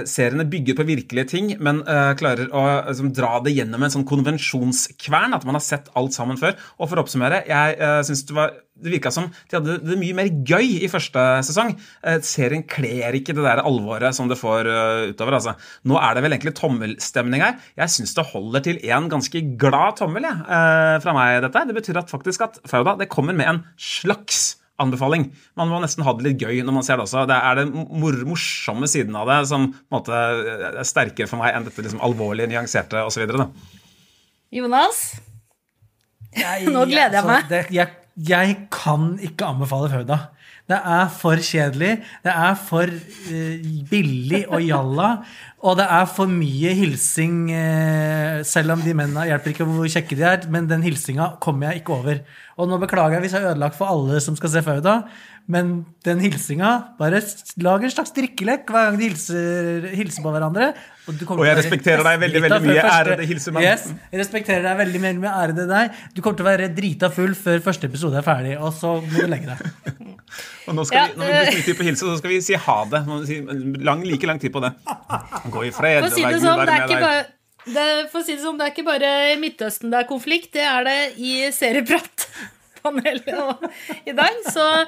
seriene 0.10 0.48
bygger 0.52 0.76
på 0.80 0.88
virkelige 0.90 1.30
ting, 1.32 1.54
men 1.64 1.84
uh, 1.88 2.12
klarer 2.20 2.52
å 2.52 2.66
liksom, 2.90 3.14
dra 3.16 3.38
det 3.46 3.56
gjennom 3.56 3.86
en 3.86 3.94
sånn 3.94 4.08
konvensjonskvern. 4.10 5.38
At 5.38 5.48
man 5.48 5.60
har 5.60 5.64
sett 5.64 5.88
alt 6.00 6.18
sammen 6.18 6.40
før. 6.42 6.58
Og 6.80 6.92
for 6.92 7.00
å 7.00 7.06
oppsummere, 7.06 7.44
jeg 7.48 7.80
uh, 7.80 8.02
syns 8.08 8.26
det 8.28 8.36
var 8.36 8.58
det 8.82 8.94
virka 8.96 9.12
som 9.14 9.28
de 9.30 9.58
hadde 9.58 9.78
det 9.84 9.98
mye 10.00 10.16
mer 10.18 10.30
gøy 10.48 10.78
i 10.86 10.90
første 10.92 11.22
sesong. 11.46 11.74
Eh, 12.08 12.22
serien 12.26 12.64
kler 12.70 13.18
ikke 13.18 13.36
det 13.38 13.44
der 13.46 13.64
alvoret 13.64 14.16
som 14.18 14.30
det 14.32 14.40
får 14.40 14.70
eh, 14.70 15.12
utover. 15.12 15.38
altså. 15.38 15.56
Nå 15.88 16.00
er 16.00 16.16
det 16.16 16.24
vel 16.26 16.38
egentlig 16.38 16.56
tommelstemning 16.58 17.44
her. 17.44 17.60
Jeg 17.78 17.94
syns 17.94 18.16
det 18.18 18.30
holder 18.32 18.66
til 18.66 18.82
en 18.88 19.12
ganske 19.12 19.44
glad 19.62 20.00
tommel 20.02 20.26
jeg, 20.28 20.40
eh, 20.48 20.96
fra 21.04 21.16
meg. 21.18 21.42
dette. 21.46 21.68
Det 21.68 21.78
betyr 21.78 22.02
at 22.02 22.12
faktisk 22.12 22.48
at 22.48 22.60
Fauda 22.70 22.98
det 23.00 23.12
kommer 23.12 23.38
med 23.38 23.50
en 23.50 23.64
slags 23.78 24.58
anbefaling. 24.82 25.30
Man 25.60 25.70
må 25.70 25.82
nesten 25.84 26.06
ha 26.06 26.14
det 26.18 26.26
litt 26.26 26.42
gøy 26.42 26.64
når 26.66 26.78
man 26.80 26.86
ser 26.86 26.98
det 26.98 27.06
også. 27.06 27.28
Det 27.30 27.38
er 27.38 27.62
den 27.62 27.74
mor 28.02 28.18
morsomme 28.26 28.90
siden 28.90 29.18
av 29.20 29.30
det 29.30 29.42
som 29.52 29.70
på 29.74 29.78
en 29.78 30.00
måte 30.00 30.22
er 30.72 30.82
sterkere 30.88 31.30
for 31.30 31.42
meg 31.42 31.54
enn 31.54 31.68
dette 31.68 31.86
liksom 31.86 32.02
alvorlige, 32.02 32.50
nyanserte 32.50 33.04
osv. 33.06 33.28
Jonas? 34.52 35.04
Jeg, 36.32 36.68
Nå 36.74 36.88
gleder 36.90 37.20
jeg 37.20 37.22
altså, 37.22 37.34
meg. 37.36 37.52
Det, 37.52 37.66
jeg, 37.76 38.01
jeg 38.28 38.56
kan 38.74 39.16
ikke 39.24 39.48
anbefale 39.50 39.90
Fauda. 39.92 40.20
Det 40.70 40.78
er 40.78 41.08
for 41.12 41.42
kjedelig, 41.44 41.96
det 42.24 42.32
er 42.32 42.54
for 42.56 42.88
uh, 42.88 43.72
billig 43.90 44.44
og 44.48 44.62
jalla, 44.64 45.10
og 45.62 45.76
det 45.82 45.88
er 45.90 46.06
for 46.10 46.32
mye 46.32 46.76
hilsing, 46.78 47.40
Uh, 47.52 48.44
selv 48.48 48.72
om 48.76 48.82
de 48.84 48.94
mennene 48.96 49.26
hjelper 49.28 49.52
ikke 49.52 49.66
hvor 49.68 49.90
kjekke 49.90 50.16
de 50.16 50.24
er, 50.28 50.46
men 50.54 50.70
den 50.70 50.84
hilsinga 50.86 51.36
kommer 51.44 51.70
jeg 51.70 51.82
ikke 51.82 51.98
over. 51.98 52.22
Og 52.62 52.70
nå 52.70 52.78
beklager 52.82 53.18
jeg 53.18 53.26
hvis 53.26 53.36
jeg 53.36 53.44
har 53.44 53.56
ødelagt 53.56 53.78
for 53.78 53.92
alle 53.92 54.22
som 54.24 54.38
skal 54.38 54.54
se 54.54 54.64
Fauda, 54.66 54.96
men 55.52 55.72
den 56.06 56.22
hilsinga 56.22 56.70
Bare 57.00 57.22
lag 57.64 57.84
en 57.84 57.94
slags 57.94 58.14
drikkelek 58.16 58.70
hver 58.70 58.90
gang 58.90 59.00
de 59.00 59.10
hilser, 59.10 59.88
hilser 59.98 60.26
på 60.26 60.34
hverandre. 60.34 60.72
Og, 61.10 61.18
du 61.18 61.26
Og 61.34 61.44
jeg 61.48 61.58
respekterer 61.58 62.04
deg 62.06 62.20
veldig, 62.22 62.42
veldig 62.46 62.60
mye, 62.68 62.84
ærede 62.86 63.26
hilsemann. 63.30 63.66
Yes, 63.66 63.88
jeg 64.14 64.22
respekterer 64.22 64.64
deg 64.68 64.78
veldig 64.84 65.02
mye, 65.02 65.18
mye 65.24 65.34
ærede 65.42 65.66
deg. 65.70 65.98
Du 66.16 66.22
kommer 66.22 66.40
til 66.40 66.46
å 66.46 66.50
være 66.52 66.70
drita 66.78 67.10
full 67.14 67.34
før 67.38 67.64
første 67.66 67.90
episode 67.90 68.22
er 68.22 68.26
ferdig, 68.28 68.56
og 68.62 68.72
så 68.78 68.94
må 69.02 69.12
du 69.18 69.28
legge 69.32 69.56
deg. 69.56 70.08
Og 70.70 70.78
nå 70.78 70.86
skal 70.88 70.96
Ja, 70.96 71.06
vi, 71.10 71.18
når 71.20 71.28
vi 71.28 71.40
bruker 71.42 71.66
tid 71.66 71.78
på 71.82 71.86
hilse, 71.90 72.08
så 72.08 72.22
skal 72.22 72.32
vi 72.32 72.40
si 72.46 72.56
ha 72.56 72.78
det. 72.88 73.02
Si 73.28 73.40
lang, 73.84 74.06
like 74.08 74.30
lang 74.30 74.40
tid 74.40 74.54
på 74.54 74.62
det. 74.64 74.72
Gå 75.52 75.66
i 75.68 75.74
fred. 75.76 76.08
Si 76.14 76.24
vær 76.24 76.32
det 76.32 76.40
Gud 76.40 76.46
sånn, 76.46 76.62
være 76.62 76.70
det 76.70 76.76
er 76.76 76.84
med 76.86 76.86
ikke 76.86 77.02
deg. 77.02 77.08
bare 77.10 77.30
det, 77.62 77.88
for 78.14 78.22
å 78.22 78.26
si 78.26 78.36
det 78.38 78.42
sånn, 78.46 78.58
det 78.58 78.66
er 78.68 78.74
ikke 78.74 78.88
bare 78.88 79.12
i 79.34 79.38
Midtøsten 79.42 79.92
det 79.94 80.00
er 80.00 80.08
konflikt, 80.10 80.54
det 80.56 80.64
er 80.66 80.88
det 80.88 81.00
i 81.22 81.34
seriepratpanelet 82.82 84.06
i 84.06 84.12
dag. 84.12 84.36
Så 84.52 84.86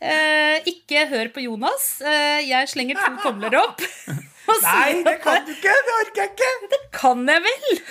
eh, 0.00 0.60
ikke 0.66 1.06
hør 1.08 1.32
på 1.34 1.40
Jonas. 1.40 2.00
Eh, 2.00 2.48
jeg 2.48 2.68
slenger 2.68 2.96
to 3.00 3.22
tomler 3.22 3.56
opp. 3.60 3.80
og 4.50 4.62
det 5.04 5.18
kan 5.22 5.44
du 5.46 5.52
ikke! 5.52 5.74
Det 5.86 5.96
orker 6.04 6.22
jeg 6.22 6.30
ikke! 6.32 6.52
Det 6.70 6.80
kan 6.92 7.26
jeg 7.28 7.42
vel! 7.46 7.82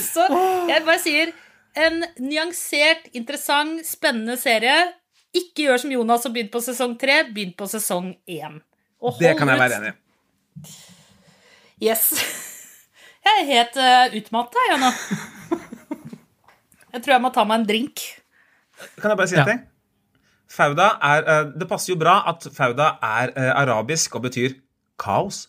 Så 0.00 0.26
jeg 0.70 0.84
bare 0.86 1.00
sier 1.02 1.32
en 1.74 2.04
nyansert, 2.22 3.08
interessant, 3.12 3.82
spennende 3.86 4.36
serie. 4.38 4.92
Ikke 5.34 5.66
gjør 5.66 5.82
som 5.82 5.92
Jonas 5.94 6.26
og 6.26 6.34
begynn 6.34 6.50
på 6.50 6.62
sesong 6.62 6.96
tre, 6.98 7.24
begynn 7.30 7.54
på 7.58 7.66
sesong 7.70 8.12
én. 8.30 8.60
Og 9.00 9.18
Det 9.18 9.34
kan 9.38 9.48
jeg 9.50 9.58
være 9.58 9.80
enig 9.80 9.92
i. 9.92 9.98
Yes. 11.90 12.10
Jeg 13.24 13.42
er 13.42 13.46
helt 13.48 13.76
uh, 13.80 14.16
utmatta, 14.18 14.62
jeg 14.68 14.80
nå. 14.82 14.90
Jeg 16.90 17.04
tror 17.04 17.14
jeg 17.14 17.22
må 17.22 17.30
ta 17.34 17.44
meg 17.46 17.60
en 17.60 17.68
drink. 17.68 18.02
Kan 19.00 19.10
jeg 19.10 19.16
bare 19.16 19.28
si 19.28 19.34
en 19.34 19.38
Ja. 19.40 19.44
ting? 19.44 19.60
Fauda 20.50 20.88
er 21.02 21.28
eh, 21.30 21.46
Det 21.60 21.68
passer 21.68 21.92
jo 21.92 21.98
bra 21.98 22.16
at 22.28 22.46
Fauda 22.56 22.88
er 23.02 23.30
eh, 23.36 23.52
arabisk 23.62 24.14
og 24.14 24.22
betyr 24.22 24.54
kaos. 24.98 25.48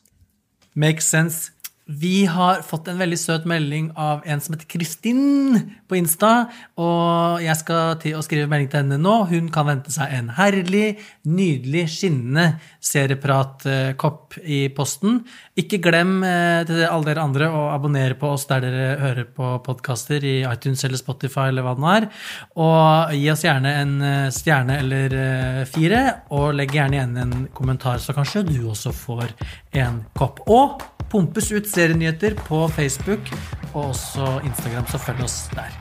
Makes 0.75 1.03
sense. 1.09 1.51
Vi 1.99 2.25
har 2.25 2.61
fått 2.63 2.87
en 2.87 2.99
veldig 3.01 3.17
søt 3.19 3.45
melding 3.49 3.89
av 3.99 4.21
en 4.23 4.39
som 4.39 4.53
heter 4.55 4.67
Kristin 4.69 5.57
på 5.91 5.97
Insta. 5.99 6.45
Og 6.79 7.41
jeg 7.43 7.57
skal 7.59 7.97
til 7.99 8.15
å 8.15 8.21
skrive 8.23 8.47
melding 8.47 8.69
til 8.71 8.79
henne 8.83 8.99
nå. 9.01 9.15
Hun 9.27 9.49
kan 9.51 9.67
vente 9.67 9.91
seg 9.91 10.13
en 10.15 10.29
herlig, 10.37 11.01
nydelig, 11.27 11.83
skinnende 11.91 12.61
seriepratkopp 12.79 14.37
i 14.39 14.61
posten. 14.77 15.19
Ikke 15.59 15.81
glem 15.83 16.21
eh, 16.23 16.61
til 16.69 16.85
alle 16.85 17.09
dere 17.09 17.25
andre 17.25 17.49
å 17.51 17.65
abonnere 17.73 18.15
på 18.19 18.31
oss 18.37 18.47
der 18.47 18.63
dere 18.63 18.87
hører 19.01 19.27
på 19.35 19.51
podkaster 19.65 20.23
i 20.23 20.37
iTunes 20.47 20.85
eller 20.87 21.01
Spotify 21.01 21.49
eller 21.51 21.67
hva 21.67 21.75
det 21.75 21.83
nå 21.83 21.91
er. 21.97 22.07
Og 22.55 23.17
gi 23.17 23.27
oss 23.33 23.45
gjerne 23.49 23.75
en 23.81 23.93
eh, 24.13 24.29
stjerne 24.31 24.79
eller 24.85 25.17
eh, 25.25 25.61
fire, 25.67 26.05
og 26.31 26.53
legg 26.55 26.71
gjerne 26.77 27.01
igjen 27.01 27.19
en 27.25 27.35
kommentar, 27.57 27.99
så 27.99 28.15
kanskje 28.15 28.45
du 28.47 28.57
også 28.71 28.95
får 28.95 29.35
en 29.83 30.01
kopp. 30.15 30.39
Og 30.47 30.79
pumpes 31.11 31.51
ut 31.51 31.67
serienyheter 31.67 32.37
på 32.47 32.63
Facebook 32.71 33.31
og 33.73 33.91
også 33.91 34.37
Instagram, 34.47 34.87
så 34.89 35.01
følg 35.01 35.25
oss 35.27 35.43
der. 35.55 35.75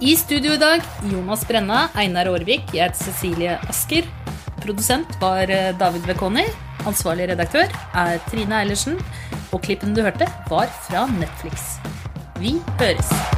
I 0.00 0.14
studio 0.16 0.54
i 0.54 0.60
dag 0.60 0.84
Jonas 1.10 1.44
Brenna, 1.48 1.88
Einar 1.98 2.30
Aarvik, 2.30 2.70
jeg 2.74 2.86
heter 2.86 3.08
Cecilie 3.08 3.58
Asker. 3.68 4.06
Produsent 4.62 5.18
var 5.22 5.50
eh, 5.50 5.72
David 5.78 6.06
Bekoni. 6.06 6.46
Ansvarlig 6.86 7.30
redaktør 7.32 7.66
er 7.94 8.22
Trine 8.30 8.62
Eilertsen. 8.62 8.98
Og 9.52 9.62
klippen 9.64 9.96
du 9.96 10.04
hørte, 10.06 10.30
var 10.50 10.70
fra 10.86 11.06
Netflix. 11.18 11.76
Vi 12.38 12.58
høres. 12.78 13.37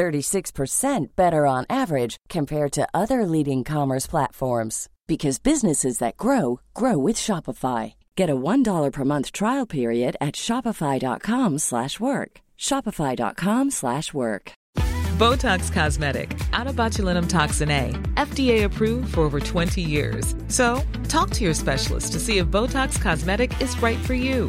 36% 0.00 1.08
better 1.14 1.44
on 1.44 1.66
average 1.68 2.16
compared 2.30 2.72
to 2.72 2.88
other 2.94 3.26
leading 3.26 3.64
commerce 3.64 4.06
platforms 4.06 4.88
because 5.06 5.38
businesses 5.38 5.98
that 5.98 6.16
grow 6.16 6.60
grow 6.72 6.96
with 6.96 7.16
Shopify. 7.16 7.92
Get 8.16 8.30
a 8.30 8.42
$1 8.52 8.92
per 8.92 9.04
month 9.04 9.32
trial 9.32 9.66
period 9.66 10.16
at 10.20 10.34
shopify.com/work. 10.46 12.30
shopify.com/work. 12.68 14.52
Botox 15.20 15.70
Cosmetic, 15.70 16.28
out 16.54 16.66
of 16.66 16.76
botulinum 16.76 17.28
toxin 17.28 17.70
A, 17.70 17.84
FDA 18.16 18.62
approved 18.68 19.12
for 19.12 19.20
over 19.20 19.38
20 19.38 19.82
years. 19.82 20.34
So, 20.48 20.66
talk 21.08 21.28
to 21.36 21.44
your 21.44 21.54
specialist 21.54 22.12
to 22.14 22.18
see 22.18 22.38
if 22.38 22.46
Botox 22.46 22.98
Cosmetic 23.06 23.50
is 23.60 23.82
right 23.82 24.00
for 24.08 24.14
you. 24.14 24.48